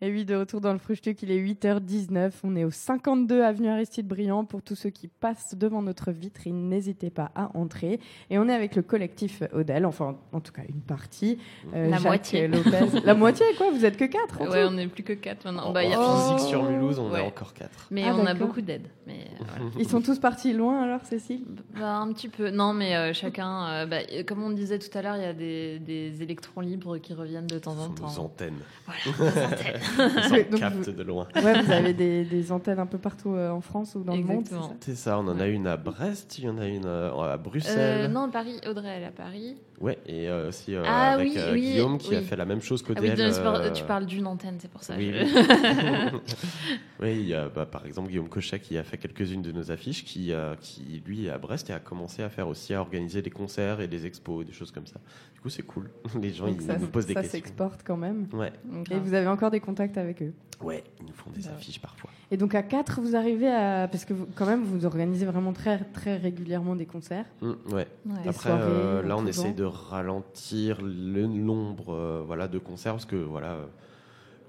Et 0.07 0.11
oui, 0.12 0.27
de 0.27 0.35
retour 0.35 0.61
dans 0.61 0.75
le 0.75 0.79
Frustuc, 0.79 1.23
il 1.23 1.31
est 1.31 1.38
8h19. 1.40 2.31
On 2.45 2.57
est 2.57 2.64
au 2.64 2.71
52 2.71 3.43
avenue 3.43 3.69
Aristide 3.69 4.07
Briand. 4.07 4.45
Pour 4.45 4.61
tous 4.61 4.75
ceux 4.75 4.90
qui 4.90 5.09
passent 5.09 5.55
devant 5.57 5.81
notre 5.81 6.11
vitrine, 6.12 6.69
n'hésitez 6.69 7.09
pas 7.09 7.31
à 7.35 7.57
entrer. 7.57 8.01
Et 8.29 8.38
on 8.38 8.47
est 8.47 8.53
avec 8.53 8.77
le 8.77 8.83
collectif 8.83 9.43
Odel, 9.55 9.87
enfin, 9.87 10.19
en 10.33 10.40
tout 10.40 10.53
cas, 10.53 10.61
une 10.69 10.83
partie. 10.83 11.38
Euh, 11.75 11.87
La 11.88 11.97
Jacques 11.97 12.05
moitié. 12.05 12.49
Lopez. 12.49 13.01
La 13.05 13.14
moitié, 13.14 13.47
quoi 13.57 13.71
Vous 13.71 13.87
êtes 13.87 13.97
que 13.97 14.05
4 14.05 14.43
Ouais, 14.51 14.64
on 14.64 14.73
n'est 14.73 14.88
plus 14.88 15.05
que 15.05 15.14
4 15.14 15.45
maintenant. 15.47 15.73
Bah, 15.73 15.83
il 15.85 15.90
y 15.90 15.95
a- 15.95 16.01
En 16.01 16.37
physique 16.37 16.51
sur. 16.51 16.62
Mulhouse, 16.64 16.99
on 16.99 17.11
Ouais. 17.11 17.21
est 17.21 17.27
encore 17.27 17.55
4. 17.55 17.71
Mais 17.90 18.05
Ah, 18.07 18.14
on 18.14 18.27
a 18.27 18.35
beaucoup 18.35 18.61
d'aide. 18.61 18.88
Mais 19.07 19.21
euh, 19.40 19.45
voilà. 19.49 19.71
Ils 19.79 19.88
sont 19.88 20.03
tous 20.03 20.19
partis 20.19 20.53
loin 20.53 20.83
alors, 20.83 21.01
Cécile? 21.05 21.45
Bah, 21.79 21.97
un 21.97 22.12
petit 22.12 22.29
peu. 22.29 22.51
Non, 22.51 22.75
mais 22.75 22.95
euh, 22.95 23.14
chacun. 23.14 23.69
euh, 23.69 23.87
bah, 23.87 23.99
comme 24.27 24.43
on 24.43 24.51
disait 24.51 24.79
tout 24.79 24.97
à 24.99 25.01
l'heure, 25.01 25.17
il 25.17 25.23
y 25.23 25.27
a 25.27 25.33
des, 25.33 25.79
des 25.79 26.23
électrons 26.23 26.61
libres 26.61 26.99
qui 26.99 27.14
reviennent 27.14 27.47
de 27.47 27.59
temps 27.59 27.79
en 27.79 27.88
temps. 27.88 28.19
antennes. 28.23 28.59
Voilà, 28.85 29.33
des 29.33 29.38
antennes. 29.40 29.81
En 29.98 30.50
donc 30.50 30.72
vous- 30.87 30.92
de 30.92 31.02
loin. 31.02 31.26
Ouais, 31.37 31.62
vous 31.62 31.70
avez 31.72 31.92
des, 31.92 32.24
des 32.24 32.52
antennes 32.52 32.78
un 32.78 32.87
peu 32.87 32.98
partout 32.98 33.35
euh, 33.35 33.50
en 33.50 33.61
France 33.61 33.94
ou 33.94 34.02
dans 34.04 34.14
le 34.16 34.22
monde. 34.22 34.46
c'est 34.80 34.94
ça 34.96 35.18
on 35.18 35.26
en 35.28 35.38
a 35.40 35.46
une 35.46 35.66
à 35.66 35.76
Brest, 35.76 36.38
il 36.38 36.44
y 36.44 36.48
en 36.48 36.59
a 36.59 36.66
une 36.66 36.87
euh, 36.87 37.11
à 37.12 37.35
Euh, 37.35 37.37
Bruxelles. 37.37 38.11
non, 38.11 38.30
Paris, 38.30 38.61
Audrey, 38.68 38.88
elle 38.96 39.02
est 39.02 39.07
à 39.07 39.11
Paris. 39.11 39.57
Ouais, 39.80 39.98
et 40.07 40.28
euh, 40.28 40.48
aussi 40.50 40.74
euh, 40.74 40.85
Ah 40.87 41.12
avec 41.14 41.26
oui, 41.28 41.35
euh, 41.37 41.52
oui, 41.52 41.61
Guillaume 41.62 41.98
qui 41.98 42.14
a 42.14 42.22
fait 42.22 42.37
la 42.37 42.44
même 42.44 42.61
chose 42.62 42.85
Ah 42.87 42.92
oui, 43.00 43.09
qu'Odel. 43.11 43.33
tu, 43.35 43.40
parles, 43.42 43.61
euh, 43.62 43.70
tu 43.72 43.85
parles 43.85 44.07
d'une 44.07 44.26
antenne, 44.26 44.57
c'est 44.61 44.70
pour 44.70 44.85
ça. 44.85 44.94
Oui, 44.96 45.12
je- 45.12 45.24
oui. 45.24 46.20
Oui, 47.00 47.11
il 47.20 47.26
y 47.26 47.35
a 47.35 47.48
bah, 47.48 47.66
par 47.66 47.85
exemple 47.85 48.09
Guillaume 48.09 48.28
Cochet 48.28 48.61
qui 48.61 48.78
a 48.78 48.85
fait 48.85 48.96
quelques-unes 48.98 49.42
de 49.42 49.50
nos 49.52 49.70
affiches, 49.72 50.04
qui, 50.04 50.33
euh, 50.33 50.54
qui 50.61 51.02
lui 51.04 51.26
est 51.26 51.30
à 51.30 51.38
Brest 51.38 51.68
et 51.70 51.72
a 51.72 51.80
commencé 51.80 52.22
à 52.22 52.28
faire 52.30 52.46
aussi 52.48 52.72
à 52.72 52.80
organiser 52.80 53.20
des 53.20 53.30
concerts 53.30 53.80
et 53.80 53.88
des 53.88 54.07
expos, 54.07 54.46
des 54.46 54.52
choses 54.52 54.70
comme 54.70 54.87
ça. 54.87 55.00
Coup, 55.44 55.50
c'est 55.50 55.62
cool. 55.62 55.90
Les 56.22 56.30
gens 56.33 56.46
Donc 56.46 56.57
ils 56.59 56.66
ça, 56.66 56.78
nous 56.78 56.87
posent 56.87 57.04
des 57.04 57.12
ça 57.12 57.20
questions. 57.20 57.38
s'exporte 57.38 57.83
quand 57.87 57.98
même. 57.98 58.26
Ouais, 58.33 58.50
Donc, 58.64 58.90
Et 58.90 58.98
vous 58.98 59.12
avez 59.12 59.26
encore 59.28 59.50
des 59.50 59.61
contacts 59.61 59.98
avec 59.98 60.22
eux? 60.22 60.33
ouais, 60.62 60.83
ils 61.00 61.04
nous 61.07 61.12
font 61.12 61.28
des 61.33 61.42
Bah 61.42 61.48
ouais. 61.50 61.54
affiches 61.57 61.78
parfois. 61.83 62.09
Et 62.30 62.38
donc 62.38 62.54
à 62.54 62.62
4, 62.62 63.02
vous 63.02 63.14
arrivez 63.14 63.48
à... 63.52 63.87
Parce 63.87 64.07
que 64.07 64.14
vous, 64.14 64.26
quand 64.37 64.46
même, 64.46 64.64
vous 64.64 64.87
organisez 64.87 65.26
vraiment 65.26 65.52
très, 65.52 65.80
très 65.92 66.16
régulièrement 66.16 66.74
des 66.76 66.87
concerts. 66.87 67.26
Mm, 67.42 67.52
ouais. 67.74 67.87
Après, 68.20 68.33
soirées, 68.33 68.62
euh, 68.64 69.02
là, 69.02 69.18
on 69.18 69.26
essaie 69.26 69.52
de 69.52 69.64
ralentir 69.64 70.78
le 70.80 71.26
nombre 71.26 71.92
euh, 71.92 72.22
voilà, 72.26 72.48
de 72.48 72.59
concerts 72.59 72.94
parce 72.94 73.04
que 73.04 73.16
voilà, 73.16 73.50
euh, 73.52 73.66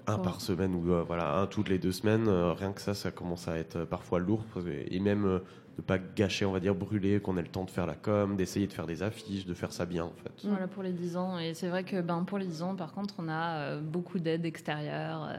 un 0.06 0.16
Ouais. 0.16 0.22
par 0.22 0.40
semaine 0.40 0.74
ou 0.74 0.92
euh, 0.92 1.02
voilà, 1.06 1.36
un 1.40 1.46
toutes 1.46 1.68
les 1.68 1.78
deux 1.78 1.92
semaines, 1.92 2.26
euh, 2.28 2.54
rien 2.54 2.72
que 2.72 2.80
ça, 2.80 2.94
ça 2.94 3.10
commence 3.10 3.48
à 3.48 3.58
être 3.58 3.84
parfois 3.84 4.18
lourd 4.18 4.44
parce 4.54 4.64
que- 4.64 4.70
et 4.90 4.98
même 5.00 5.26
euh, 5.26 5.40
de 5.76 5.82
pas 5.82 5.98
gâcher, 5.98 6.44
on 6.46 6.52
va 6.52 6.60
dire, 6.60 6.74
brûler, 6.74 7.20
qu'on 7.20 7.36
ait 7.36 7.42
le 7.42 7.48
temps 7.48 7.64
de 7.64 7.70
faire 7.70 7.86
la 7.86 7.94
com, 7.94 8.34
d'essayer 8.36 8.66
de 8.66 8.72
faire 8.72 8.86
des 8.86 9.02
affiches, 9.02 9.44
de 9.44 9.54
faire 9.54 9.72
ça 9.72 9.84
bien 9.84 10.04
en 10.04 10.12
fait. 10.22 10.32
Voilà 10.48 10.66
pour 10.68 10.82
les 10.82 10.92
10 10.92 11.16
ans. 11.16 11.38
Et 11.38 11.52
c'est 11.54 11.68
vrai 11.68 11.84
que 11.84 12.00
ben, 12.00 12.24
pour 12.24 12.38
les 12.38 12.46
10 12.46 12.62
ans, 12.62 12.76
par 12.76 12.92
contre, 12.92 13.14
on 13.18 13.28
a 13.28 13.58
euh, 13.58 13.80
beaucoup 13.80 14.18
d'aide 14.18 14.46
extérieure. 14.46 15.24
euh. 15.30 15.36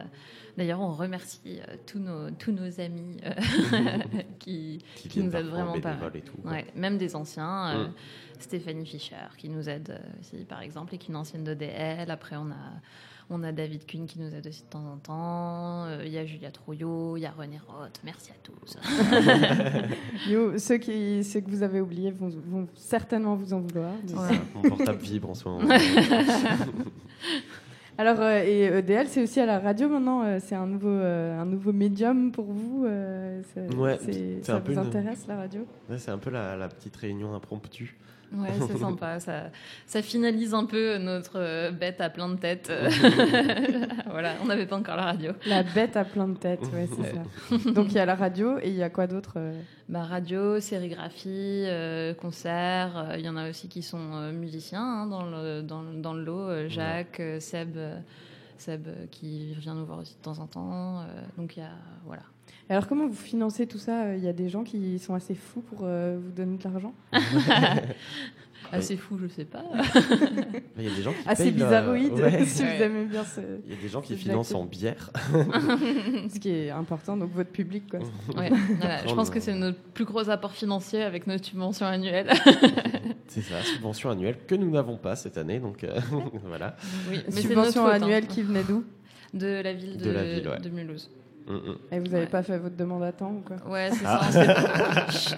D'ailleurs, 0.58 0.80
on 0.82 0.92
remercie 0.92 1.60
euh, 1.68 1.76
tous, 1.86 2.00
nos, 2.00 2.30
tous 2.32 2.52
nos 2.52 2.80
amis 2.80 3.18
euh, 3.26 3.34
qui, 4.40 4.80
Qui, 4.96 5.08
Qui 5.10 5.20
viennent 5.20 5.30
nous 5.30 5.36
aident 5.36 5.46
vraiment 5.48 5.80
pas 5.80 5.92
bénévole 5.94 6.18
et 6.18 6.22
tout. 6.22 6.38
quoi. 6.38 6.52
ouais, 6.52 6.66
même 6.76 6.98
des 6.98 7.16
anciens. 7.16 7.88
Mm. 7.88 7.94
Stéphanie 8.40 8.86
Fischer 8.86 9.16
qui 9.38 9.50
nous 9.50 9.68
aide 9.68 10.00
aussi, 10.20 10.46
par 10.46 10.62
exemple, 10.62 10.94
et 10.94 11.00
qui 11.00 11.08
est 11.08 11.10
une 11.10 11.16
ancienne 11.16 11.44
d'ODL. 11.44 12.12
Après, 12.12 12.36
on 12.36 12.52
a, 12.52 12.80
on 13.30 13.44
a 13.44 13.52
David 13.52 13.86
Kuhn 13.86 14.06
qui 14.06 14.20
nous 14.20 14.34
aide 14.34 14.48
aussi 14.48 14.64
de 14.64 14.68
temps 14.70 14.86
en 14.94 14.98
temps. 14.98 15.86
Euh, 15.86 16.04
Il 16.06 16.12
y 16.12 16.18
a 16.18 16.26
Julia 16.26 16.50
Trouillot, 16.52 17.18
il 17.18 17.22
y 17.22 17.26
a 17.26 17.32
René 17.32 17.60
Roth. 17.68 18.00
Merci 18.06 18.32
à 18.32 18.36
tous. 18.42 18.78
Yo, 20.30 20.58
ceux, 20.58 20.78
qui, 20.78 21.24
ceux 21.24 21.42
que 21.42 21.50
vous 21.50 21.62
avez 21.64 21.82
oubliés 21.82 22.12
vont, 22.12 22.30
vont 22.48 22.68
certainement 22.76 23.36
vous 23.36 23.54
en 23.54 23.60
vouloir. 23.60 23.92
Ouais. 24.08 24.40
Mon 24.56 24.62
portable 24.62 25.00
vibre 25.00 25.30
en 25.30 25.34
ce 25.34 25.48
moment. 25.50 25.68
Alors, 28.00 28.18
euh, 28.22 28.44
et 28.46 28.66
EDL, 28.66 29.08
c'est 29.08 29.24
aussi 29.24 29.40
à 29.40 29.48
la 29.48 29.58
radio 29.60 29.90
maintenant. 29.90 30.22
euh, 30.24 30.38
c'est 30.40 30.54
un 30.54 30.68
nouveau, 30.68 30.88
euh, 30.88 31.40
un 31.42 31.46
nouveau 31.46 31.74
médium 31.74 32.32
pour 32.32 32.46
vous. 32.46 32.86
euh, 32.86 33.42
Ouais, 33.76 33.98
ça 34.44 34.58
un 34.58 34.60
peu 34.62 34.74
vous 34.74 34.80
une- 34.80 34.86
intéresse 34.88 35.26
la 35.28 35.36
radio? 35.38 35.62
Ouais, 35.90 35.98
c'est 35.98 36.12
un 36.12 36.20
peu 36.20 36.30
la, 36.30 36.56
la 36.56 36.68
petite 36.68 36.96
réunion 36.96 37.34
impromptue. 37.34 37.96
Ouais, 38.34 38.50
c'est 38.68 38.78
sympa. 38.80 39.20
Ça, 39.20 39.52
ça 39.86 40.02
finalise 40.02 40.54
un 40.54 40.66
peu 40.66 40.98
notre 40.98 41.34
euh, 41.40 41.72
bête 41.72 42.02
à 42.02 42.10
plein 42.10 42.30
de 42.30 42.36
têtes. 42.36 42.72
voilà, 44.10 44.34
on 44.42 44.46
n'avait 44.46 44.66
pas 44.66 44.76
encore 44.78 44.96
la 44.96 45.06
radio. 45.06 45.32
La 45.46 45.64
bête 45.64 45.96
à 45.96 46.04
plein 46.06 46.28
de 46.28 46.38
têtes, 46.38 46.64
ouais, 46.74 46.88
c'est 46.88 47.14
ça. 47.14 47.72
Donc 47.72 47.88
il 47.90 47.94
y 47.96 48.00
a 48.00 48.06
la 48.06 48.16
radio 48.16 48.58
et 48.60 48.68
il 48.70 48.76
y 48.76 48.84
a 48.84 48.90
quoi 48.90 49.08
d'autre 49.08 49.34
euh 49.38 49.54
Bah, 49.90 50.04
radio, 50.04 50.60
sérigraphie, 50.60 51.64
euh, 51.68 52.14
concerts. 52.14 52.98
euh, 52.98 53.16
Il 53.18 53.26
y 53.26 53.30
en 53.30 53.38
a 53.38 53.50
aussi 53.50 53.68
qui 53.68 53.82
sont 53.82 54.14
euh, 54.14 54.32
musiciens 54.32 54.84
hein, 54.84 55.08
dans, 55.08 55.24
le, 55.24 55.62
dans, 55.62 55.82
le- 55.82 56.02
dans 56.02 56.14
le 56.14 56.24
lot. 56.24 56.50
euh, 56.50 56.70
Jacques, 56.70 57.20
euh, 57.20 57.40
Seb, 57.40 57.78
euh, 57.78 57.98
Seb 58.58 58.88
euh, 58.88 59.06
qui 59.12 59.54
vient 59.56 59.74
nous 59.76 59.86
voir 59.86 60.00
aussi 60.00 60.16
de 60.16 60.22
temps 60.22 60.40
en 60.40 60.48
temps. 60.48 61.00
euh, 61.00 61.04
donc 61.38 61.56
il 61.58 61.62
y 61.62 61.64
a 61.64 61.70
voilà. 62.06 62.24
Alors 62.70 62.88
comment 62.88 63.08
vous 63.08 63.14
financez 63.14 63.66
tout 63.68 63.78
ça? 63.78 64.16
Il 64.16 64.24
y 64.24 64.28
a 64.28 64.34
des 64.34 64.50
gens 64.50 64.64
qui 64.64 65.00
sont 65.00 65.14
assez 65.14 65.36
fous 65.36 65.62
pour 65.62 65.80
euh, 65.84 66.18
vous 66.22 66.32
donner 66.32 66.58
de 66.58 66.64
l'argent? 66.64 66.94
Assez 68.72 68.98
fou, 68.98 69.18
je 69.18 69.28
sais 69.28 69.46
pas. 69.46 69.64
Il 70.78 70.84
y 70.84 70.88
a 70.92 70.96
des 70.96 71.02
gens 71.02 71.12
qui 71.14 71.30
Assez 71.30 71.48
euh, 71.48 71.52
bizarroïde, 71.52 72.12
ouais. 72.14 72.44
si 72.46 72.64
vous 72.64 72.68
Ouais. 72.68 72.82
aimez 72.82 73.06
bien 73.06 73.24
ce, 73.24 73.40
Il 73.66 73.72
y 73.74 73.78
a 73.78 73.82
des 73.82 73.88
gens 73.88 74.02
qui 74.02 74.14
Ce 74.14 74.20
financent 74.20 74.54
en 74.54 74.66
bière. 74.66 75.10
ce 75.34 76.38
qui 76.38 76.50
est 76.50 76.70
important, 76.72 77.16
donc 77.16 77.32
votre 77.32 77.52
public. 77.52 77.84
Quoi. 77.90 78.00
Ouais, 78.36 78.50
voilà, 78.80 79.08
je 79.08 79.14
pense 79.14 79.30
que 79.30 79.40
c'est 79.40 79.54
notre 79.54 79.80
plus 79.80 80.04
gros 80.04 80.30
apport 80.30 80.52
financier 80.52 81.02
avec 81.02 81.28
notre 81.28 81.46
subvention 81.46 81.86
annuelle. 81.86 82.30
C'est 83.28 83.42
ça, 83.42 83.62
subvention 83.62 84.10
annuelle 84.10 84.36
que 84.46 84.56
nous 84.56 84.70
n'avons 84.72 84.98
pas 84.98 85.16
cette 85.16 85.38
année, 85.38 85.60
donc 85.60 85.86
euh, 85.86 85.98
voilà. 86.44 86.76
oui, 87.10 87.20
mais 87.34 87.42
Subvention 87.42 87.86
hein. 87.88 87.92
annuelle 88.02 88.28
qui 88.28 88.42
venait 88.42 88.64
d'où? 88.64 88.84
De 89.34 89.62
la 89.62 89.72
ville 89.74 89.98
de, 89.98 90.06
De 90.06 90.10
la 90.12 90.24
ville, 90.26 90.48
ouais. 90.48 90.60
de 90.60 90.70
Mulhouse. 90.70 91.10
Mm, 91.48 91.54
mm. 91.54 91.78
Et 91.94 92.00
vous 92.00 92.06
n'avez 92.08 92.18
Ouais. 92.24 92.28
pas 92.28 92.44
fait 92.44 92.58
votre 92.58 92.76
demande 92.76 93.04
à 93.04 93.12
temps 93.12 93.32
ou 93.32 93.42
quoi 93.42 93.56
Ouais, 93.72 93.90
c'est 93.92 94.04
Ah. 94.06 94.32
ça. 94.32 95.38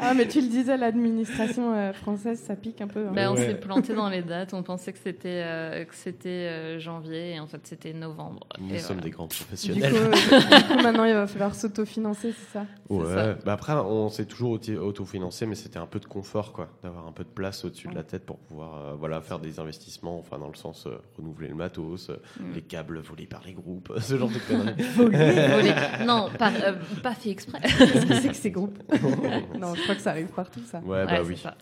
Ah 0.00 0.14
mais 0.14 0.28
tu 0.28 0.40
le 0.40 0.46
disais, 0.48 0.76
l'administration 0.76 1.72
euh, 1.74 1.92
française, 1.92 2.40
ça 2.40 2.54
pique 2.54 2.80
un 2.80 2.86
peu. 2.86 3.06
hein. 3.08 3.12
Ben, 3.14 3.30
on 3.30 3.34
Ouais. 3.34 3.46
s'est 3.46 3.54
planté 3.54 3.94
dans 3.94 4.08
les 4.08 4.22
dates. 4.22 4.54
On 4.54 4.62
pensait 4.62 4.92
que 4.92 4.98
c'était 5.02 5.42
euh, 5.44 5.84
que 5.84 5.94
c'était 5.94 6.28
euh, 6.28 6.78
janvier 6.78 7.34
et 7.34 7.40
en 7.40 7.46
fait 7.46 7.60
c'était 7.66 7.92
novembre. 7.92 8.46
Nous 8.60 8.74
Et 8.74 8.78
sommes 8.78 8.96
voilà. 8.98 9.02
des 9.02 9.10
grands 9.10 9.26
Du 9.26 9.34
coup, 9.36 9.44
professionnels. 9.44 9.92
euh, 9.96 10.10
du 10.12 10.64
coup, 10.76 10.82
maintenant 10.82 11.04
il 11.04 11.14
va 11.14 11.26
falloir 11.26 11.54
s'autofinancer, 11.54 12.32
c'est 12.32 12.58
ça? 12.58 12.66
Ouais, 12.88 13.04
ça. 13.14 13.34
bah 13.44 13.52
après, 13.54 13.72
on 13.72 14.08
s'est 14.08 14.26
toujours 14.26 14.58
autofinancé, 14.80 15.44
mais 15.46 15.54
c'était 15.56 15.78
un 15.78 15.86
peu 15.86 15.98
de 15.98 16.04
confort, 16.06 16.52
quoi, 16.52 16.68
d'avoir 16.84 17.06
un 17.08 17.12
peu 17.12 17.24
de 17.24 17.28
place 17.28 17.64
au-dessus 17.64 17.88
de 17.88 17.94
la 17.94 18.04
tête 18.04 18.24
pour 18.24 18.38
pouvoir 18.38 18.74
euh, 18.76 18.94
voilà, 18.96 19.20
faire 19.20 19.38
des 19.40 19.58
investissements, 19.58 20.18
enfin, 20.18 20.38
dans 20.38 20.48
le 20.48 20.54
sens 20.54 20.86
euh, 20.86 20.96
renouveler 21.16 21.48
le 21.48 21.54
matos, 21.56 22.10
euh, 22.10 22.16
Mm. 22.40 22.52
les 22.54 22.62
câbles 22.62 22.98
volés 23.00 23.26
par 23.26 23.42
les 23.46 23.54
groupes, 23.54 23.92
ce 24.00 24.16
genre 24.16 24.28
de 24.30 24.38
conneries. 24.38 24.74
Volé. 25.56 25.72
Non, 26.06 26.28
pas, 26.38 26.50
euh, 26.64 26.74
pas 27.02 27.14
fait 27.14 27.30
exprès. 27.30 27.58
Qu'est-ce 27.78 28.06
que 28.06 28.14
c'est 28.14 28.28
que 28.28 28.34
ces 28.36 28.50
groupes 28.50 28.78
Non, 29.58 29.74
je 29.74 29.82
crois 29.82 29.94
que 29.94 30.00
ça 30.02 30.10
arrive 30.10 30.28
partout, 30.28 30.60
ça. 30.70 30.78
Ouais, 30.80 31.04
bah 31.06 31.12
Ouais, 31.14 31.20
oui. 31.26 31.36
ça. 31.36 31.54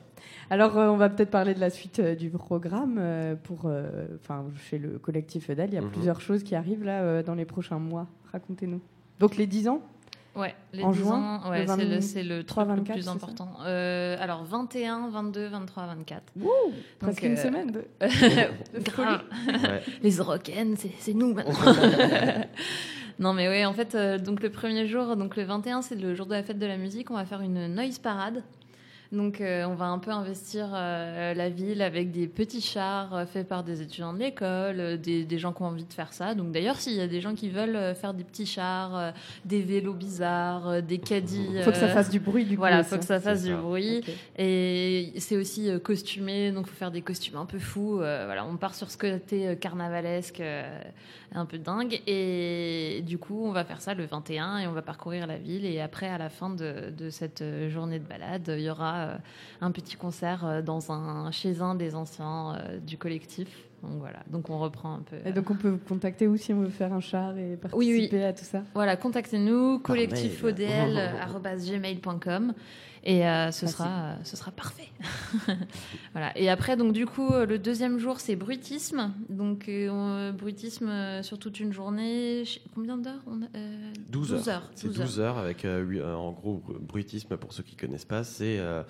Alors, 0.51 0.77
euh, 0.77 0.89
on 0.89 0.97
va 0.97 1.09
peut-être 1.09 1.31
parler 1.31 1.55
de 1.55 1.61
la 1.61 1.71
suite 1.71 2.01
euh, 2.01 2.15
du 2.15 2.29
programme. 2.31 2.97
euh, 2.99 3.35
pour, 3.35 3.63
euh, 3.67 4.07
enfin, 4.23 4.45
chez 4.69 4.79
le 4.79 4.99
collectif 4.99 5.49
EDAL, 5.51 5.69
il 5.71 5.75
y 5.75 5.79
a 5.79 5.81
Mhm. 5.81 5.91
plusieurs 5.91 6.21
choses 6.21 6.43
qui 6.43 6.55
arrivent 6.55 6.85
là 6.85 7.01
euh, 7.01 7.23
dans 7.23 7.35
les 7.35 7.45
prochains 7.47 7.79
mois. 7.79 8.07
Racontez-nous. 8.33 8.81
Donc, 9.21 9.37
les 9.37 9.47
10 9.47 9.69
ans 9.69 9.81
Ouais, 10.37 10.53
les 10.73 10.83
En 10.83 10.91
10 10.91 10.99
juin, 10.99 11.41
ans, 11.45 11.51
ouais, 11.51 11.61
le 11.65 11.67
c'est 11.69 11.77
le, 11.77 11.95
23, 11.95 12.01
c'est 12.03 12.23
le 12.25 12.43
truc 12.45 12.67
24, 12.67 12.77
le 12.89 12.93
plus 12.95 13.03
ça 13.03 13.11
important. 13.13 13.51
Euh, 13.67 14.17
alors 14.19 14.43
21, 14.45 15.09
22, 15.11 15.47
23, 15.47 15.87
24. 15.87 16.23
Presque 16.99 17.21
Donc, 17.23 17.23
une 17.23 17.39
euh, 17.39 17.43
semaine 17.43 17.71
de. 17.71 17.85
Grave. 18.81 19.23
Ouais. 19.47 19.83
Les 20.03 20.21
rockens, 20.21 20.77
c'est 20.77 20.91
c'est 20.99 21.15
nous 21.15 21.35
maintenant. 21.35 21.53
Non 23.19 23.33
mais 23.33 23.49
oui, 23.49 23.65
en 23.65 23.73
fait, 23.73 23.95
euh, 23.95 24.19
donc 24.19 24.43
le 24.43 24.51
premier 24.51 24.87
jour, 24.87 25.17
donc 25.17 25.37
le 25.37 25.45
21, 25.45 25.83
c'est 25.83 25.95
le 25.95 26.15
jour 26.15 26.27
de 26.27 26.33
la 26.33 26.43
fête 26.43 26.59
de 26.59 26.67
la 26.67 26.77
musique. 26.77 27.11
On 27.11 27.15
va 27.15 27.25
faire 27.25 27.41
une 27.41 27.73
noise 27.75 27.99
parade. 27.99 28.43
Donc 29.15 29.41
euh, 29.41 29.65
on 29.67 29.75
va 29.75 29.87
un 29.87 29.99
peu 29.99 30.11
investir 30.11 30.69
euh, 30.75 31.35
la 31.35 31.49
ville 31.49 31.81
avec 31.83 32.11
des 32.11 32.27
petits 32.27 32.61
chars 32.61 33.15
euh, 33.15 33.27
faits 33.27 33.47
par 33.49 33.63
des 33.65 33.81
étudiants 33.81 34.13
de 34.13 34.19
l'école, 34.19 34.81
euh, 34.81 34.97
des, 34.97 35.25
des 35.25 35.39
gens 35.39 35.53
qui 35.53 35.63
ont 35.63 35.67
envie 35.67 35.85
de 35.85 35.93
faire 35.93 36.13
ça. 36.13 36.35
Donc 36.35 36.53
d'ailleurs, 36.53 36.77
s'il 36.77 36.95
y 36.95 37.01
a 37.01 37.07
des 37.07 37.21
gens 37.21 37.35
qui 37.35 37.49
veulent 37.49 37.77
euh, 37.77 37.95
faire 37.95 38.13
des 38.13 38.25
petits 38.25 38.47
chars, 38.47 38.97
euh, 38.97 39.11
des 39.45 39.63
vélos 39.63 39.95
bizarres, 39.95 40.69
euh, 40.69 40.81
des 40.81 40.99
caddies, 40.99 41.49
Faut 41.63 41.71
que 41.71 41.77
ça 41.77 41.89
fasse 41.89 42.11
du 42.11 42.19
bruit, 42.21 42.45
du 42.45 42.57
coup. 42.57 42.61
voilà, 42.61 42.81
aussi, 42.81 42.91
faut 42.91 42.97
que 42.97 43.03
hein. 43.03 43.07
ça 43.07 43.21
fasse 43.21 43.43
du 43.45 43.51
ça. 43.53 43.57
bruit. 43.57 44.03
Et 44.37 45.13
c'est 45.19 45.37
aussi 45.37 45.71
euh, 45.71 45.79
costumé, 45.79 46.51
donc 46.51 46.67
faut 46.67 46.75
faire 46.77 46.91
des 46.91 47.03
costumes 47.03 47.37
un 47.37 47.47
peu 47.47 47.59
fous. 47.59 48.01
euh, 48.01 48.25
voilà, 48.27 48.45
on 48.45 48.57
part 48.57 48.75
sur 48.75 48.91
ce 48.91 48.99
côté 48.99 49.49
euh, 49.49 49.55
carnavalesque, 49.55 50.41
euh, 50.41 50.81
un 51.35 51.47
peu 51.47 51.59
dingue. 51.59 52.01
Et 52.07 53.03
du 53.07 53.19
coup, 53.19 53.45
on 53.47 53.53
va 53.53 53.65
faire 53.65 53.81
ça 53.81 53.95
le 53.95 54.05
21 54.05 54.59
et 54.59 54.67
on 54.67 54.73
va 54.73 54.83
parcourir 54.83 55.27
la 55.27 55.37
ville. 55.37 55.65
Et 55.65 55.81
après, 55.81 56.09
à 56.09 56.19
la 56.19 56.29
fin 56.29 56.51
de, 56.51 56.91
de 56.97 57.11
cette 57.11 57.43
journée 57.69 57.99
de 57.99 58.05
balade, 58.07 58.53
il 58.57 58.63
y 58.65 58.71
aura 58.71 58.95
euh, 58.95 59.04
un 59.61 59.71
petit 59.71 59.97
concert 59.97 60.45
euh, 60.45 60.63
dans 60.63 60.93
un, 60.93 61.31
chez 61.31 61.61
un 61.61 61.75
des 61.75 61.95
anciens 61.95 62.57
euh, 62.57 62.79
du 62.79 62.99
collectif. 62.99 63.49
Donc 63.89 63.99
voilà, 64.01 64.21
donc 64.31 64.49
on 64.51 64.59
reprend 64.59 64.95
un 64.95 65.03
peu. 65.03 65.17
Et 65.27 65.33
donc 65.33 65.51
on 65.51 65.55
peut 65.57 65.69
vous 65.69 65.79
contacter 65.79 66.27
où 66.27 66.37
si 66.37 66.53
on 66.55 66.61
veut 66.61 66.71
faire 66.71 66.93
un 66.93 67.01
char 67.01 67.37
et 67.37 67.59
Oui, 67.75 67.93
oui. 67.93 68.09
participer 68.09 68.25
à 68.25 68.33
tout 68.33 68.45
ça 68.45 68.63
Voilà, 68.75 68.97
contactez-nous, 68.97 69.79
collectifodl.gmail.com 69.81 72.55
et 73.05 73.27
euh, 73.27 73.51
ce, 73.51 73.67
sera, 73.67 73.89
euh, 73.89 74.15
ce 74.25 74.37
sera 74.37 74.51
parfait. 74.51 74.89
voilà. 76.13 76.37
Et 76.39 76.49
après, 76.49 76.77
donc 76.77 76.93
du 76.95 77.07
coup, 77.07 77.29
euh, 77.31 77.45
le 77.47 77.59
deuxième 77.59 77.99
jour, 77.99 78.21
c'est 78.21 78.37
bruitisme. 78.37 79.13
Donc 79.29 79.69
euh, 79.69 79.89
on- 79.91 80.33
bruitisme 80.35 80.89
euh, 80.89 81.23
sur 81.23 81.39
toute 81.39 81.61
une 81.61 81.73
journée. 81.73 82.45
Combien 82.75 82.97
d'heures 82.97 83.23
on 83.27 83.43
a 83.43 83.47
Euh, 83.57 83.93
12 84.09 84.33
heures. 84.33 84.49
heures. 84.49 84.71
C'est 84.75 84.87
12 84.89 84.97
12 84.99 85.21
heures 85.21 85.39
avec, 85.39 85.65
euh, 85.65 85.85
euh, 86.01 86.15
en 86.15 86.33
gros, 86.33 86.63
bruitisme, 86.81 87.37
pour 87.37 87.53
ceux 87.53 87.63
qui 87.63 87.77
connaissent 87.77 88.05
pas, 88.07 88.25
c'est 88.25 88.59
euh, 88.59 88.83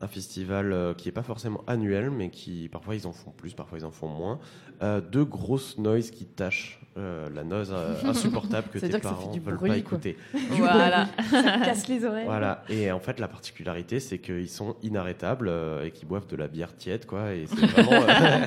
un 0.00 0.06
festival 0.08 0.72
euh, 0.72 0.94
qui 0.94 1.08
est 1.08 1.12
pas 1.12 1.22
forcément 1.22 1.62
annuel, 1.66 2.10
mais 2.10 2.30
qui, 2.30 2.68
parfois, 2.70 2.94
ils 2.94 3.06
en 3.06 3.12
font 3.12 3.30
plus, 3.32 3.54
parfois, 3.54 3.78
ils 3.78 3.84
en 3.84 3.90
font 3.90 4.06
moins. 4.08 4.38
Euh, 4.82 5.00
deux 5.00 5.24
grosses 5.24 5.76
noises 5.78 6.10
qui 6.12 6.24
tâchent 6.24 6.80
euh, 6.96 7.28
la 7.34 7.42
noise 7.42 7.72
euh, 7.74 7.94
insupportable 8.04 8.68
que 8.68 8.74
tes 8.78 8.80
C'est-à-dire 8.80 9.00
que 9.00 9.04
parents 9.04 9.30
du 9.32 9.40
veulent 9.40 9.56
bruit, 9.56 9.70
pas 9.70 9.76
écouter. 9.76 10.16
Voilà. 10.50 11.08
Ça 11.30 11.42
casse 11.64 11.88
les 11.88 12.04
oreilles. 12.06 12.26
Voilà. 12.26 12.62
Et 12.68 12.92
en 12.92 13.00
fait, 13.00 13.18
la 13.18 13.26
particularité, 13.28 13.98
c'est 13.98 14.18
qu'ils 14.18 14.48
sont 14.48 14.76
inarrêtables 14.84 15.48
euh, 15.48 15.84
et 15.84 15.90
qu'ils 15.90 16.06
boivent 16.06 16.28
de 16.28 16.36
la 16.36 16.46
bière 16.46 16.76
tiède, 16.76 17.04
quoi. 17.06 17.34
Et 17.34 17.46
c'est 17.46 17.66
vraiment. 17.66 17.92
euh, 17.92 18.46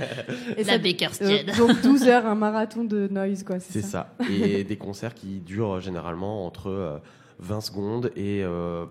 Et 0.58 0.64
La 0.64 0.74
ça- 0.74 0.78
Baker's 0.80 1.22
euh, 1.22 1.28
Tiède. 1.28 1.58
donc 1.58 1.82
12 1.82 2.04
heures, 2.08 2.26
un 2.26 2.36
marathon 2.36 2.86
de 2.86 3.08
noise, 3.10 3.44
quoi. 3.44 3.60
C'est 3.60 3.82
ça. 3.82 4.14
ça. 4.20 4.26
Et 4.30 4.64
des 4.64 4.78
concerts 4.78 5.14
qui 5.16 5.40
durent 5.42 5.82
généralement 5.82 6.46
entre 6.46 6.70
euh, 6.70 6.98
20 7.40 7.60
secondes 7.62 8.12
et 8.16 8.42
euh, 8.44 8.86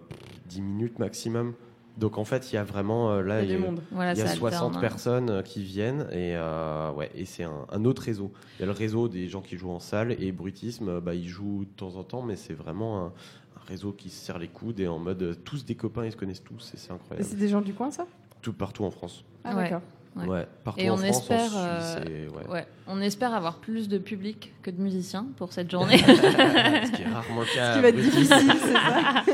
10 0.46 0.60
minutes 0.60 0.98
maximum. 0.98 1.54
Donc 2.00 2.18
en 2.18 2.24
fait, 2.24 2.50
il 2.50 2.56
y 2.56 2.58
a 2.58 2.64
vraiment 2.64 3.12
euh, 3.12 3.22
là, 3.22 3.42
Il 3.42 3.48
y 3.50 3.52
a 3.52 3.56
du 3.56 3.60
il 3.60 3.60
y 3.60 3.66
a- 3.66 3.70
monde. 3.70 3.82
Voilà, 3.92 4.12
il 4.14 4.18
y 4.18 4.22
a 4.22 4.26
ça 4.26 4.34
60 4.34 4.54
alterne, 4.62 4.76
hein. 4.76 4.80
personnes 4.80 5.30
euh, 5.30 5.42
qui 5.42 5.62
viennent 5.62 6.06
et 6.10 6.34
euh, 6.34 6.90
ouais, 6.92 7.10
et 7.14 7.24
c'est 7.26 7.44
un, 7.44 7.66
un 7.70 7.84
autre 7.84 8.02
réseau. 8.02 8.32
Il 8.58 8.60
y 8.60 8.64
a 8.64 8.66
le 8.66 8.72
réseau 8.72 9.06
des 9.08 9.28
gens 9.28 9.42
qui 9.42 9.56
jouent 9.56 9.70
en 9.70 9.80
salle 9.80 10.12
et 10.20 10.32
bruitisme, 10.32 10.88
euh, 10.88 11.00
bah, 11.00 11.14
ils 11.14 11.28
jouent 11.28 11.64
de 11.66 11.70
temps 11.76 11.94
en 11.96 12.02
temps, 12.02 12.22
mais 12.22 12.36
c'est 12.36 12.54
vraiment 12.54 13.04
un, 13.04 13.06
un 13.06 13.64
réseau 13.68 13.92
qui 13.92 14.08
se 14.10 14.24
serre 14.24 14.38
les 14.38 14.48
coudes 14.48 14.80
et 14.80 14.88
en 14.88 14.98
mode 14.98 15.38
tous 15.44 15.64
des 15.64 15.74
copains, 15.76 16.04
ils 16.06 16.12
se 16.12 16.16
connaissent 16.16 16.42
tous 16.42 16.72
et 16.74 16.76
c'est 16.78 16.90
Et 16.90 16.94
incroyable. 16.94 17.28
c'est 17.28 17.36
des 17.38 17.48
gens 17.48 17.60
du 17.60 17.74
coin, 17.74 17.90
ça? 17.90 18.06
Tout 18.42 18.52
partout 18.54 18.84
en 18.84 18.90
France. 18.90 19.24
Ah, 19.44 19.54
Ouais. 19.54 19.64
d'accord. 19.64 19.82
Ouais. 20.16 20.26
Ouais, 20.26 20.46
partout 20.64 20.80
Et 20.80 20.90
en 20.90 20.94
on 20.94 20.96
France, 20.96 21.08
espère, 21.20 21.40
en 21.56 21.80
Suisse, 21.80 21.96
euh, 22.08 22.26
et- 22.26 22.28
ouais. 22.28 22.52
Ouais, 22.52 22.66
on 22.88 23.00
espère 23.00 23.32
avoir 23.32 23.58
plus 23.58 23.88
de 23.88 23.96
public 23.96 24.52
que 24.60 24.70
de 24.72 24.80
musiciens 24.82 25.26
pour 25.36 25.52
cette 25.52 25.70
journée. 25.70 25.98
Ce 25.98 26.90
qui 26.90 27.02
est 27.02 27.06
rarement 27.06 27.42
le 27.42 27.54
cas. 27.54 27.72
Ce 27.72 27.76
qui 27.76 27.82
va 27.82 27.88
être 27.90 27.96
difficile, 27.96 28.52
c'est 28.60 28.72
ça 28.72 29.24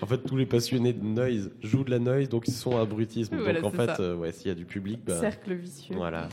En 0.00 0.06
fait, 0.06 0.18
tous 0.18 0.36
les 0.36 0.46
passionnés 0.46 0.92
de 0.92 1.02
noise 1.04 1.50
jouent 1.62 1.82
de 1.82 1.90
la 1.90 1.98
noise, 1.98 2.28
donc 2.28 2.46
ils 2.46 2.52
sont 2.54 2.78
à 2.78 2.84
bruitisme. 2.84 3.36
Voilà, 3.36 3.60
donc 3.60 3.74
en 3.74 3.76
fait, 3.76 3.98
euh, 4.00 4.14
ouais, 4.14 4.30
s'il 4.30 4.46
y 4.46 4.50
a 4.52 4.54
du 4.54 4.64
public, 4.64 5.00
bah, 5.04 5.18
Cercle 5.18 5.54
vicieux. 5.54 5.96
voilà. 5.96 6.28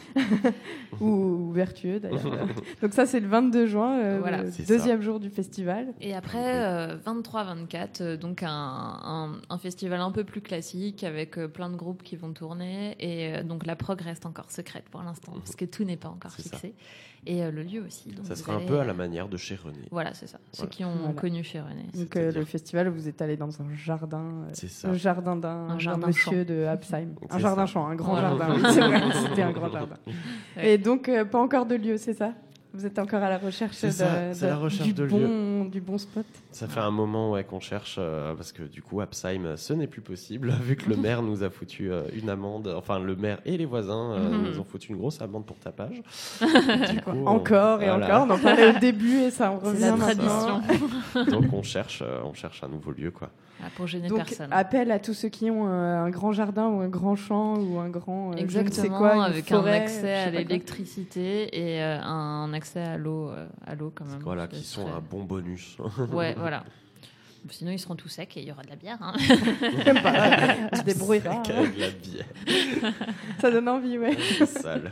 Ou, 1.01 1.07
ou 1.49 1.51
vertueux, 1.51 1.99
d'ailleurs. 1.99 2.21
donc 2.83 2.93
ça, 2.93 3.07
c'est 3.07 3.19
le 3.19 3.27
22 3.27 3.65
juin, 3.65 3.99
euh, 3.99 4.17
Voilà. 4.21 4.43
le 4.43 4.51
C'est 4.51 4.67
deuxième 4.67 5.01
jour 5.01 5.19
du 5.19 5.31
festival. 5.31 5.87
Et 5.99 6.13
après, 6.15 6.63
euh, 6.63 6.95
23-24, 7.05 8.01
euh, 8.01 8.17
donc 8.17 8.43
un, 8.43 8.49
un- 8.49 9.31
un 9.49 9.57
festival 9.57 9.99
un 10.01 10.11
peu 10.11 10.23
plus 10.23 10.41
classique 10.41 11.03
avec 11.03 11.37
euh, 11.39 11.47
plein 11.47 11.69
de 11.71 11.75
groupes 11.75 12.03
qui 12.03 12.15
vont 12.15 12.33
tourner. 12.33 12.95
Et 12.99 13.33
euh, 13.37 13.43
donc 13.43 13.65
la 13.65 13.75
prog 13.79 13.99
reste 14.01 14.25
encore 14.27 14.51
secrète 14.51 14.85
pour 14.91 15.01
l'instant, 15.01 15.31
parce 15.33 15.55
que 15.55 15.65
tout 15.65 15.83
n'est 15.83 15.97
pas 15.97 16.09
encore 16.09 16.29
ça. 16.31 16.43
fixé. 16.43 16.75
Et 17.25 17.43
euh, 17.43 17.51
le 17.51 17.63
lieu 17.63 17.83
aussi. 17.85 18.11
donc 18.11 18.25
Ça 18.27 18.35
sera 18.35 18.53
un 18.53 18.65
peu 18.65 18.79
à 18.79 18.85
la 18.85 18.93
manière 18.93 19.27
de 19.27 19.35
chez 19.35 19.55
René. 19.55 19.79
Voilà, 19.91 20.13
c'est 20.13 20.27
ça. 20.27 20.39
Ceux 20.53 20.67
qui 20.67 20.85
ont 20.85 20.95
Voilà. 20.95 21.13
connu 21.13 21.43
chez 21.43 21.59
René. 21.59 21.87
Donc 21.93 22.15
euh, 22.15 22.31
le 22.31 22.45
festival, 22.45 22.87
vous 22.89 23.07
êtes 23.09 23.21
allé 23.21 23.35
dans 23.35 23.61
un 23.61 23.73
jardin, 23.75 24.19
euh, 24.45 24.49
C'est 24.53 24.69
ça. 24.69 24.87
le 24.87 24.93
jardin 24.93 25.35
d'un 25.35 25.49
Un 25.49 25.67
d'un 25.69 25.79
jardin 25.79 26.07
monsieur 26.07 26.45
de 26.45 26.63
Absheim. 26.65 27.09
Un 27.29 27.39
jardin 27.39 27.65
ça. 27.65 27.73
champ, 27.73 27.87
un 27.87 27.95
grand 27.95 28.15
jardin. 28.21 28.53
oui, 28.55 28.61
c'était 29.27 29.41
un 29.41 29.51
grand 29.51 29.69
jardin. 29.71 29.97
Et 30.61 30.77
donc 30.77 31.09
euh, 31.09 31.25
pas 31.25 31.39
encore 31.39 31.65
de 31.65 31.75
lieu, 31.75 31.97
c'est 31.97 32.13
ça? 32.13 32.33
Vous 32.71 32.85
êtes 32.85 32.99
encore 32.99 33.23
à 33.23 33.29
la 33.29 33.39
recherche, 33.39 33.75
C'est 33.75 33.87
de, 33.87 33.91
ça, 33.93 34.31
c'est 34.33 34.45
la 34.47 34.55
recherche 34.55 34.87
du 34.87 34.93
de 34.93 35.07
bon, 35.07 35.65
du 35.65 35.81
bon 35.81 35.97
spot. 35.97 36.23
Ça 36.51 36.67
fait 36.67 36.79
un 36.79 36.91
moment 36.91 37.31
ouais, 37.31 37.43
qu'on 37.43 37.59
cherche, 37.59 37.95
euh, 37.97 38.35
parce 38.35 38.51
que 38.51 38.61
du 38.61 38.83
coup, 38.83 39.01
Absheim, 39.01 39.57
ce 39.57 39.73
n'est 39.73 39.87
plus 39.87 40.01
possible, 40.01 40.51
vu 40.61 40.75
que 40.75 40.87
le 40.87 40.95
maire 41.01 41.23
nous 41.23 41.41
a 41.43 41.49
foutu 41.49 41.91
euh, 41.91 42.03
une 42.13 42.29
amende. 42.29 42.67
Enfin, 42.77 42.99
le 42.99 43.15
maire 43.15 43.39
et 43.45 43.57
les 43.57 43.65
voisins 43.65 44.11
euh, 44.13 44.29
Mhm. 44.29 44.43
nous 44.51 44.59
ont 44.59 44.63
foutu 44.63 44.91
une 44.91 44.97
grosse 44.97 45.19
amende 45.19 45.45
pour 45.47 45.57
tapage. 45.57 46.01
Du 46.41 47.01
coup, 47.01 47.09
on- 47.11 47.25
Encore 47.25 47.81
et 47.81 47.87
voilà. 47.87 48.05
encore. 48.21 48.27
On 48.27 48.39
en 48.39 48.39
parlait 48.39 48.75
au 48.75 48.79
début 48.79 49.17
et 49.17 49.31
ça 49.31 49.51
en 49.51 49.57
revient 49.57 49.79
la 49.81 49.95
maintenant. 49.95 50.61
tradition. 50.61 51.25
Donc 51.39 51.51
on 51.51 51.63
cherche, 51.63 52.03
euh, 52.05 52.19
on 52.23 52.33
cherche 52.35 52.63
un 52.63 52.67
nouveau 52.67 52.91
lieu, 52.91 53.09
quoi. 53.09 53.29
Voilà, 53.59 53.71
pour 53.75 53.87
gêner 53.87 54.07
Donc 54.07 54.19
personne. 54.19 54.47
appel 54.51 54.89
à 54.91 54.99
tous 54.99 55.13
ceux 55.13 55.27
qui 55.29 55.51
ont 55.51 55.67
euh, 55.67 55.97
un 56.03 56.09
grand 56.09 56.31
jardin 56.31 56.67
ou 56.69 56.79
un 56.79 56.87
grand 56.87 57.15
champ 57.17 57.55
ou 57.57 57.77
un 57.79 57.89
grand 57.89 58.31
euh, 58.31 58.37
je 58.37 58.43
ne 58.43 58.49
sais 58.49 58.59
Exactement, 58.61 58.97
quoi, 58.97 59.25
avec 59.25 59.47
forêt, 59.47 59.79
un 59.79 59.81
accès 59.83 60.13
à 60.13 60.29
l'électricité 60.29 61.49
et 61.75 61.83
euh, 61.83 61.99
un 62.01 62.53
accès 62.53 62.81
à 62.81 62.97
l'eau, 62.97 63.29
euh, 63.29 63.47
à 63.67 63.75
l'eau 63.75 63.91
quand 63.93 64.05
même. 64.05 64.19
Voilà, 64.23 64.47
qui 64.47 64.63
sont 64.63 64.87
un 64.87 65.01
bon 65.01 65.23
bonus. 65.23 65.77
Ouais, 66.13 66.33
voilà. 66.37 66.63
Sinon, 67.51 67.71
ils 67.71 67.79
seront 67.79 67.95
tout 67.95 68.09
secs 68.09 68.35
et 68.35 68.41
il 68.41 68.47
y 68.47 68.51
aura 68.51 68.63
de 68.63 68.69
la 68.69 68.75
bière. 68.75 68.97
hein. 69.01 69.13
Même 69.85 70.01
pas. 70.01 70.13
On 70.73 70.75
se 70.75 70.81
débrouillera. 70.85 71.35
hein. 71.35 71.43
Avec 71.49 71.77
la 71.79 71.89
bière 71.89 72.25
Ça 73.39 73.49
donne 73.49 73.69
envie, 73.69 73.97
ouais. 73.97 74.17
sale. 74.45 74.91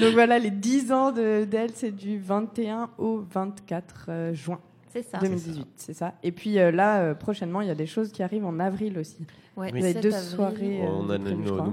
Donc 0.00 0.12
voilà, 0.12 0.38
les 0.40 0.50
10 0.50 0.90
ans 0.92 1.12
de- 1.12 1.44
d'elle, 1.44 1.70
c'est 1.72 1.92
du 1.92 2.18
21 2.18 2.90
au 2.98 3.24
24 3.32 4.06
euh, 4.08 4.34
juin 4.34 4.58
C'est 4.94 5.02
ça. 5.02 5.18
2018, 5.18 5.66
c'est 5.76 5.92
ça. 5.92 6.14
Et 6.22 6.32
puis 6.32 6.58
euh, 6.58 6.70
là, 6.70 7.00
euh, 7.00 7.14
prochainement, 7.14 7.60
il 7.60 7.68
y 7.68 7.70
a 7.70 7.74
des 7.74 7.86
choses 7.86 8.10
qui 8.12 8.22
arrivent 8.22 8.46
en 8.46 8.58
avril 8.60 8.96
aussi. 8.98 9.18
Ouais, 9.56 9.70
Oui. 9.72 9.80
Vous 9.80 9.84
avez 9.84 9.92
7 9.94 10.02
deux 10.02 10.14
avril. 10.14 10.30
soirées. 10.30 10.82
euh, 10.82 10.86
On 10.88 11.10
a 11.10 11.18
de 11.18 11.22
prévues, 11.24 11.42
je 11.44 11.50
nos 11.50 11.56
crois. 11.56 11.64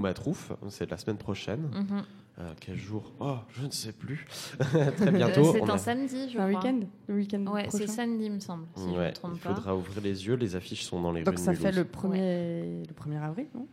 C'est 0.68 0.90
la 0.90 0.96
semaine 0.98 1.16
prochaine. 1.16 1.62
Mhm. 1.72 2.02
Euh, 2.40 2.52
quel 2.60 2.76
jour? 2.76 3.12
Oh, 3.20 3.36
je 3.50 3.66
ne 3.66 3.70
sais 3.70 3.92
plus. 3.92 4.26
Très 4.96 5.10
bientôt. 5.12 5.52
c'est 5.52 5.60
on 5.60 5.68
un 5.70 5.74
a- 5.74 5.78
samedi, 5.78 6.30
je 6.30 6.38
Un 6.38 6.48
crois. 6.50 6.60
week-end 6.60 6.80
Le 7.06 7.14
week-end 7.14 7.44
Ouais, 7.46 7.66
c'est 7.70 7.86
samedi, 7.86 8.24
il 8.26 8.32
me 8.32 8.40
semble, 8.40 8.66
si 8.74 8.82
je 8.84 8.88
ne 8.88 8.96
Ouais, 8.98 9.08
me 9.08 9.12
trompe 9.12 9.32
il 9.36 9.40
pas. 9.40 9.54
faudra 9.54 9.76
ouvrir 9.76 10.00
les 10.02 10.26
yeux. 10.26 10.34
Les 10.36 10.56
affiches 10.56 10.82
sont 10.84 11.00
dans 11.00 11.12
les 11.12 11.22
Donc 11.24 11.34
rues 11.34 11.40
de 11.40 11.44
ça 11.44 11.52
fait 11.54 11.70
Mulhouse. 11.72 11.76
le 11.78 11.84
1er, 11.84 12.86
le 12.88 12.94
1er 12.94 13.22
avril, 13.22 13.46
non? 13.54 13.66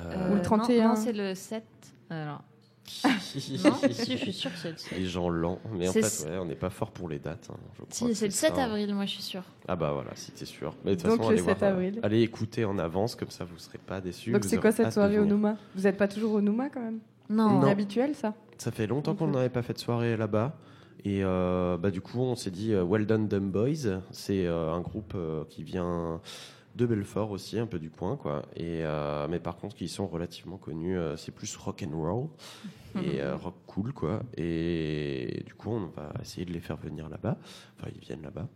Euh, 0.00 0.26
Ou 0.26 0.30
le 0.30 0.36
non, 0.36 0.42
31. 0.42 0.88
Non, 0.88 0.96
c'est 0.96 1.12
le 1.12 1.34
7. 1.34 1.62
Alors, 2.10 2.42
non, 3.64 3.72
si, 3.92 4.12
je 4.12 4.16
suis 4.18 4.32
sûre 4.32 4.52
que 4.52 4.58
c'est 4.58 4.70
le 4.72 4.76
7. 4.76 4.98
les 4.98 5.06
gens 5.06 5.28
lents. 5.28 5.58
Mais 5.72 5.88
en 5.88 5.92
fait, 5.92 6.26
ouais, 6.28 6.38
on 6.38 6.44
n'est 6.44 6.54
pas 6.54 6.70
fort 6.70 6.90
pour 6.90 7.08
les 7.08 7.18
dates. 7.18 7.48
hein. 7.50 7.56
Je 7.72 7.76
crois 7.82 7.86
Si, 7.90 8.06
que 8.06 8.14
c'est 8.14 8.26
le 8.26 8.30
7 8.32 8.54
ça. 8.56 8.64
avril, 8.64 8.94
moi 8.94 9.04
je 9.06 9.10
suis 9.12 9.22
sûre. 9.22 9.44
Ah 9.68 9.76
bah 9.76 9.92
voilà, 9.92 10.10
si 10.14 10.32
t'es 10.32 10.44
sûr. 10.44 10.74
Mais 10.84 10.92
de 10.96 11.00
toute 11.00 11.06
Donc 11.10 11.18
façon, 11.18 11.30
le 11.30 11.36
allez 11.38 11.44
7 11.46 11.58
voir, 11.58 11.70
euh, 11.70 11.74
avril. 11.74 12.00
allez 12.02 12.20
écouter 12.22 12.64
en 12.64 12.78
avance, 12.78 13.14
comme 13.14 13.30
ça 13.30 13.44
vous 13.44 13.58
serez 13.58 13.78
pas 13.78 14.00
déçus. 14.00 14.32
Donc 14.32 14.42
vous 14.42 14.48
c'est 14.48 14.56
aurez 14.56 14.62
quoi 14.62 14.72
cette 14.72 14.86
de 14.86 14.90
soirée 14.92 15.18
au 15.18 15.22
venir. 15.22 15.34
Nouma? 15.36 15.56
Vous 15.74 15.82
n'êtes 15.82 15.96
pas 15.96 16.08
toujours 16.08 16.32
au 16.34 16.40
Nouma 16.40 16.68
quand 16.68 16.80
même? 16.82 16.98
Non, 17.30 17.48
C'est 17.48 17.66
Non. 17.66 17.70
habituel 17.72 18.14
ça? 18.14 18.34
Ça 18.58 18.70
fait 18.70 18.86
longtemps 18.86 19.14
qu'on 19.14 19.28
n'avait 19.28 19.48
pas 19.48 19.62
fait 19.62 19.72
de 19.74 19.78
soirée 19.78 20.16
là-bas. 20.16 20.56
Et 21.04 21.24
euh, 21.24 21.76
bah, 21.78 21.90
du 21.90 22.00
coup, 22.00 22.20
on 22.20 22.36
s'est 22.36 22.50
dit 22.52 22.72
euh, 22.72 22.84
Well 22.84 23.06
Done 23.06 23.26
Dumb 23.26 23.50
Boys. 23.50 24.00
C'est 24.12 24.46
euh, 24.46 24.70
un 24.72 24.80
groupe 24.82 25.14
euh, 25.16 25.42
qui 25.48 25.64
vient 25.64 26.20
de 26.74 26.86
Belfort 26.86 27.30
aussi, 27.30 27.58
un 27.58 27.66
peu 27.66 27.78
du 27.78 27.90
coin. 27.90 28.16
Quoi. 28.16 28.42
Et, 28.56 28.80
euh, 28.82 29.26
mais 29.28 29.38
par 29.40 29.56
contre, 29.56 29.76
qui 29.76 29.88
sont 29.88 30.06
relativement 30.06 30.56
connus. 30.56 30.96
euh, 30.98 31.16
c'est 31.16 31.32
plus 31.32 31.54
rock 31.56 31.84
and 31.86 31.96
roll 31.96 32.28
et 33.02 33.20
euh, 33.20 33.36
rock 33.36 33.54
cool. 33.66 33.92
Quoi. 33.92 34.22
Et 34.36 35.42
du 35.46 35.54
coup, 35.54 35.70
on 35.70 35.86
va 35.86 36.12
essayer 36.20 36.44
de 36.46 36.52
les 36.52 36.60
faire 36.60 36.76
venir 36.76 37.08
là-bas. 37.08 37.36
Enfin, 37.78 37.90
ils 37.94 38.00
viennent 38.00 38.22
là-bas. 38.22 38.48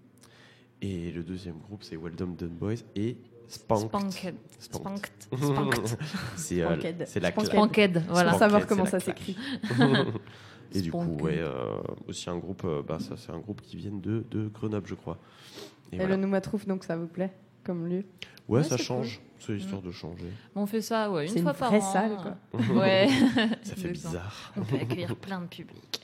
Et 0.83 1.11
le 1.11 1.23
deuxième 1.23 1.59
groupe, 1.59 1.83
c'est 1.83 1.97
Well 1.97 2.15
Done 2.15 2.35
Boys 2.37 2.75
et 2.95 3.17
Spanked. 3.49 3.89
Spanked. 3.89 4.35
Spanked. 4.59 5.13
Spanked. 5.41 5.99
C'est 6.37 6.63
euh, 6.63 6.77
c'est 7.07 7.21
la 7.21 7.31
claque. 7.33 7.47
Spanked, 7.47 8.03
voilà. 8.09 8.31
Spanked, 8.33 8.39
savoir 8.39 8.67
comment 8.67 8.87
ça 8.87 8.99
s'écrit. 9.01 9.37
Et 10.73 10.81
du 10.83 10.91
coup, 10.91 11.17
ouais, 11.23 11.39
euh, 11.39 11.77
aussi 12.09 12.29
un 12.29 12.39
groupe, 12.39 12.67
bah, 12.87 12.99
ça 12.99 13.17
c'est 13.17 13.31
un 13.31 13.39
groupe 13.39 13.61
qui 13.63 13.77
vient 13.77 13.93
de, 13.93 14.25
de 14.31 14.49
Grenoble, 14.49 14.89
je 14.89 14.95
crois. 14.97 15.17
Et 15.93 15.95
Et 15.95 15.99
voilà. 15.99 16.17
le 16.17 16.23
Nouma 16.23 16.41
Trouf, 16.41 16.67
donc 16.67 16.83
ça 16.85 16.97
vous 16.97 17.07
plaît? 17.07 17.33
Comme 17.67 17.87
lieu 17.89 18.05
Ouais, 18.49 18.59
Ouais, 18.59 18.63
ça 18.63 18.77
c'est 18.79 18.85
change, 18.85 19.21
c'est 19.41 19.57
histoire 19.57 19.83
de 19.83 19.91
changer. 19.91 20.29
On 20.55 20.67
fait 20.67 20.81
ça 20.81 21.11
ouais, 21.11 21.27
une 21.27 21.33
C'est 21.33 21.43
fois 21.43 21.51
une 21.51 21.59
par 21.59 21.71
vraie 21.71 21.81
an. 21.81 21.93
salle, 21.93 22.17
quoi. 22.17 22.61
Ouais. 22.77 23.09
Ça 23.65 23.75
fait 23.75 23.89
bizarre. 23.91 24.53
On 24.57 24.63
peut 24.63 24.77
accueillir 24.77 25.17
plein 25.21 25.41
de 25.41 25.47
public. 25.47 26.01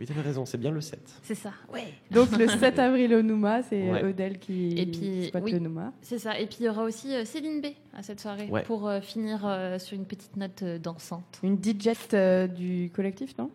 Oui, 0.00 0.04
t'avais 0.04 0.22
raison, 0.22 0.44
c'est 0.44 0.58
bien 0.58 0.72
le 0.72 0.80
7. 0.80 0.98
C'est 1.22 1.36
ça, 1.36 1.52
ouais. 1.72 1.94
Donc 2.10 2.36
le 2.36 2.48
7 2.48 2.76
avril 2.80 3.14
au 3.14 3.22
Nouma, 3.22 3.62
c'est 3.62 3.88
Ouais. 3.88 4.02
Odell 4.04 4.38
qui 4.40 4.72
Et 4.76 4.86
puis, 4.86 5.26
spotte 5.28 5.44
oui. 5.44 5.52
le 5.52 5.60
Nouma. 5.60 5.92
C'est 6.02 6.18
ça. 6.18 6.36
Et 6.40 6.46
puis 6.46 6.56
il 6.60 6.66
y 6.66 6.68
aura 6.68 6.82
aussi 6.82 7.14
euh, 7.14 7.24
Céline 7.24 7.60
B 7.60 7.66
à 7.96 8.02
cette 8.02 8.20
soirée 8.20 8.48
Ouais. 8.50 8.64
pour 8.64 8.88
euh, 8.88 9.00
finir 9.00 9.42
euh, 9.46 9.78
sur 9.78 9.96
une 9.96 10.04
petite 10.06 10.36
note 10.36 10.62
euh, 10.64 10.78
dansante. 10.80 11.38
Une 11.44 11.56
DJ 11.62 11.90
euh, 12.14 12.48
du 12.48 12.90
collectif, 12.92 13.38
non? 13.38 13.48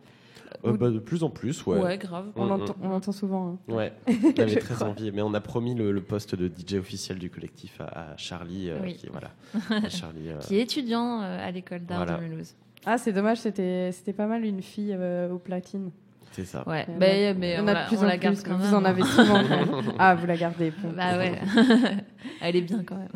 Euh, 0.65 0.77
bah, 0.77 0.89
de 0.89 0.99
plus 0.99 1.23
en 1.23 1.29
plus, 1.29 1.65
ouais. 1.65 1.79
Ouais, 1.79 1.97
grave. 1.97 2.27
on, 2.35 2.45
Mm, 2.45 2.49
l'entend, 2.49 2.75
on 2.81 2.89
l'entend 2.89 3.11
souvent. 3.11 3.59
hein. 3.69 3.73
Ouais, 3.73 3.93
j'avais 4.37 4.55
très 4.57 4.75
crois. 4.75 4.87
envie, 4.89 5.11
mais 5.11 5.21
on 5.21 5.33
a 5.33 5.41
promis 5.41 5.75
le, 5.75 5.91
le 5.91 6.01
poste 6.01 6.35
de 6.35 6.47
DJ 6.47 6.75
officiel 6.75 7.19
du 7.19 7.29
collectif 7.29 7.79
à, 7.81 8.11
à 8.13 8.17
Charlie, 8.17 8.69
euh, 8.69 8.79
Oui. 8.83 8.95
qui 8.95 9.07
voilà, 9.07 9.31
à 9.85 9.89
Charlie. 9.89 10.29
euh, 10.29 10.39
Qui 10.39 10.57
est 10.57 10.61
étudiant 10.61 11.21
euh, 11.21 11.37
à 11.47 11.51
l'école 11.51 11.85
d'art 11.85 12.05
Voilà. 12.05 12.17
de 12.21 12.23
Mulhouse. 12.27 12.55
Ah, 12.85 12.97
c'est 12.97 13.13
dommage, 13.13 13.37
c'était, 13.39 13.91
c'était 13.91 14.13
pas 14.13 14.25
mal 14.27 14.43
une 14.43 14.61
fille 14.61 14.95
euh, 14.97 15.31
au 15.31 15.37
platine. 15.37 15.91
C'est 16.31 16.45
ça. 16.45 16.63
Ouais, 16.67 16.85
Il 16.87 16.93
y 16.93 16.95
en 16.95 16.97
a- 17.01 17.33
mais, 17.33 17.59
on, 17.59 17.67
a 17.67 17.83
de 17.83 17.87
plus 17.87 17.97
on 17.97 18.01
en 18.03 18.05
la 18.05 18.17
garde 18.17 18.35
plus, 18.37 18.43
quand 18.49 18.57
vous 18.57 18.73
en 18.73 18.85
avez 18.85 19.03
souvent. 19.03 19.41
Ah, 19.99 20.15
vous 20.15 20.25
la 20.25 20.37
gardez. 20.37 20.71
bon. 20.81 20.93
Bah 20.95 21.17
ouais, 21.17 21.39
elle 22.41 22.55
est 22.55 22.61
bien 22.61 22.83
quand 22.85 22.95
même. 22.97 23.09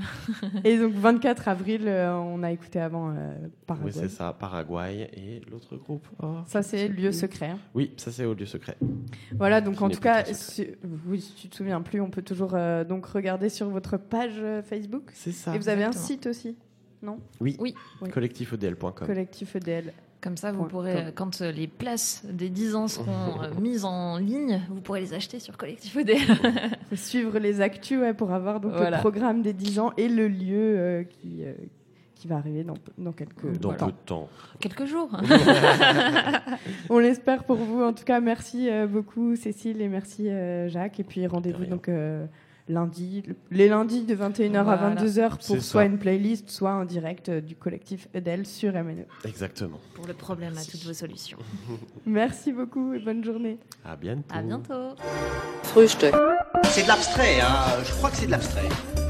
Et 0.63 0.77
donc 0.77 0.93
24 0.93 1.47
avril, 1.47 1.83
euh, 1.87 2.13
on 2.13 2.43
a 2.43 2.51
écouté 2.51 2.79
avant 2.79 3.11
euh, 3.11 3.33
Paraguay. 3.65 3.91
Oui, 3.93 3.99
c'est 3.99 4.09
ça, 4.09 4.35
Paraguay 4.37 5.09
et 5.13 5.41
l'autre 5.49 5.75
groupe. 5.77 6.07
Oh, 6.21 6.37
Ça, 6.45 6.61
je 6.61 6.67
c'est 6.67 6.87
lieu 6.87 7.09
plus. 7.09 7.13
secret. 7.19 7.47
hein. 7.51 7.59
Oui, 7.73 7.91
ça 7.97 8.11
c'est 8.11 8.25
au 8.25 8.33
lieu 8.33 8.45
secret. 8.45 8.75
Voilà, 9.37 9.61
donc 9.61 9.75
Je 9.79 9.83
en 9.83 9.89
tout 9.89 9.99
cas, 10.01 10.25
si, 10.25 10.67
oui, 11.07 11.21
si 11.21 11.33
tu 11.35 11.47
te 11.49 11.55
souviens 11.55 11.81
plus, 11.81 12.01
on 12.01 12.09
peut 12.09 12.21
toujours 12.21 12.51
euh, 12.53 12.83
donc 12.83 13.05
regarder 13.05 13.49
sur 13.49 13.69
votre 13.69 13.97
page 13.97 14.33
euh, 14.39 14.61
Facebook. 14.61 15.09
C'est 15.13 15.31
ça. 15.31 15.55
Et 15.55 15.57
vous 15.57 15.69
avez 15.69 15.83
un 15.85 15.91
site 15.93 16.27
aussi, 16.27 16.55
Oui, 17.39 17.55
Oui. 17.59 17.73
Oui. 18.01 18.09
collectifodl.com. 18.09 18.91
Collectif 19.07 19.55
EDL. 19.55 19.93
Comme 20.25 20.37
ça, 20.37 20.51
vous 20.51 20.57
Point 20.61 20.67
pourrez, 20.69 21.11
quand 21.13 21.39
euh, 21.41 21.51
les 21.51 21.67
places 21.67 22.25
des 22.27 22.49
10 22.49 22.73
ans 22.75 22.87
seront 22.87 23.41
euh, 23.43 23.51
mises 23.61 23.85
en 23.85 24.17
ligne, 24.17 24.59
vous 24.69 24.81
pourrez 24.81 24.99
les 25.01 25.13
acheter 25.13 25.39
sur 25.39 25.55
Collectif 25.55 25.95
OD. 25.95 26.13
Suivre 26.95 27.37
les 27.37 27.61
actus 27.61 27.99
ouais, 27.99 28.15
pour 28.15 28.31
avoir 28.33 28.59
donc 28.59 28.71
Voilà. 28.71 28.97
le 28.97 29.01
programme 29.01 29.43
des 29.43 29.53
10 29.53 29.77
ans 29.79 29.93
et 29.97 30.07
le 30.09 30.27
lieu 30.27 30.57
euh, 30.79 31.03
qui, 31.03 31.43
euh, 31.43 31.53
qui 32.15 32.27
va 32.27 32.37
arriver 32.37 32.63
dans, 32.63 32.73
dans 32.97 33.11
quelques 33.11 33.59
Dans 33.59 33.71
temps. 33.73 33.85
peu 33.85 33.91
de 33.91 33.97
temps. 34.03 34.29
Quelques 34.59 34.85
jours. 34.85 35.09
On 36.89 36.97
l'espère 36.97 37.43
pour 37.43 37.57
vous. 37.57 37.83
En 37.83 37.93
tout 37.93 38.03
cas, 38.03 38.19
merci 38.19 38.67
beaucoup 38.89 39.35
Cécile 39.35 39.79
et 39.81 39.87
merci 39.87 40.27
euh, 40.29 40.69
Jacques. 40.69 40.99
Et 40.99 41.03
puis 41.03 41.27
rendez-vous 41.27 41.65
donc 41.65 41.87
euh, 41.87 42.25
lundi, 42.67 43.23
les 43.51 43.67
lundis 43.69 44.03
de 44.03 44.15
21h 44.15 44.57
à 44.57 44.63
Voilà. 44.63 44.95
22h 44.95 45.29
pour 45.29 45.39
soit 45.61 45.61
ça. 45.61 45.85
une 45.85 45.97
playlist, 45.97 46.49
soit 46.49 46.71
un 46.71 46.85
direct 46.85 47.29
euh, 47.29 47.41
du 47.41 47.55
collectif 47.55 48.07
EDEL 48.13 48.45
sur 48.45 48.73
MNE. 48.73 49.05
Exactement. 49.25 49.79
Pour 49.93 50.07
le 50.07 50.13
problème 50.13 50.57
à 50.57 50.63
toutes 50.63 50.83
vos 50.83 50.93
solutions. 50.93 51.37
Merci 52.05 52.51
beaucoup 52.51 52.93
et 52.93 52.99
bonne 52.99 53.23
journée. 53.23 53.59
À 53.85 53.95
bientôt. 53.95 54.33
À 54.33 54.41
bientôt. 54.41 54.95
C'est 56.63 56.83
de 56.83 56.87
l'abstrait, 56.87 57.39
hein. 57.41 57.83
Je 57.85 57.91
crois 57.93 58.09
que 58.09 58.17
c'est 58.17 58.25
de 58.25 58.31
l'abstrait. 58.31 59.04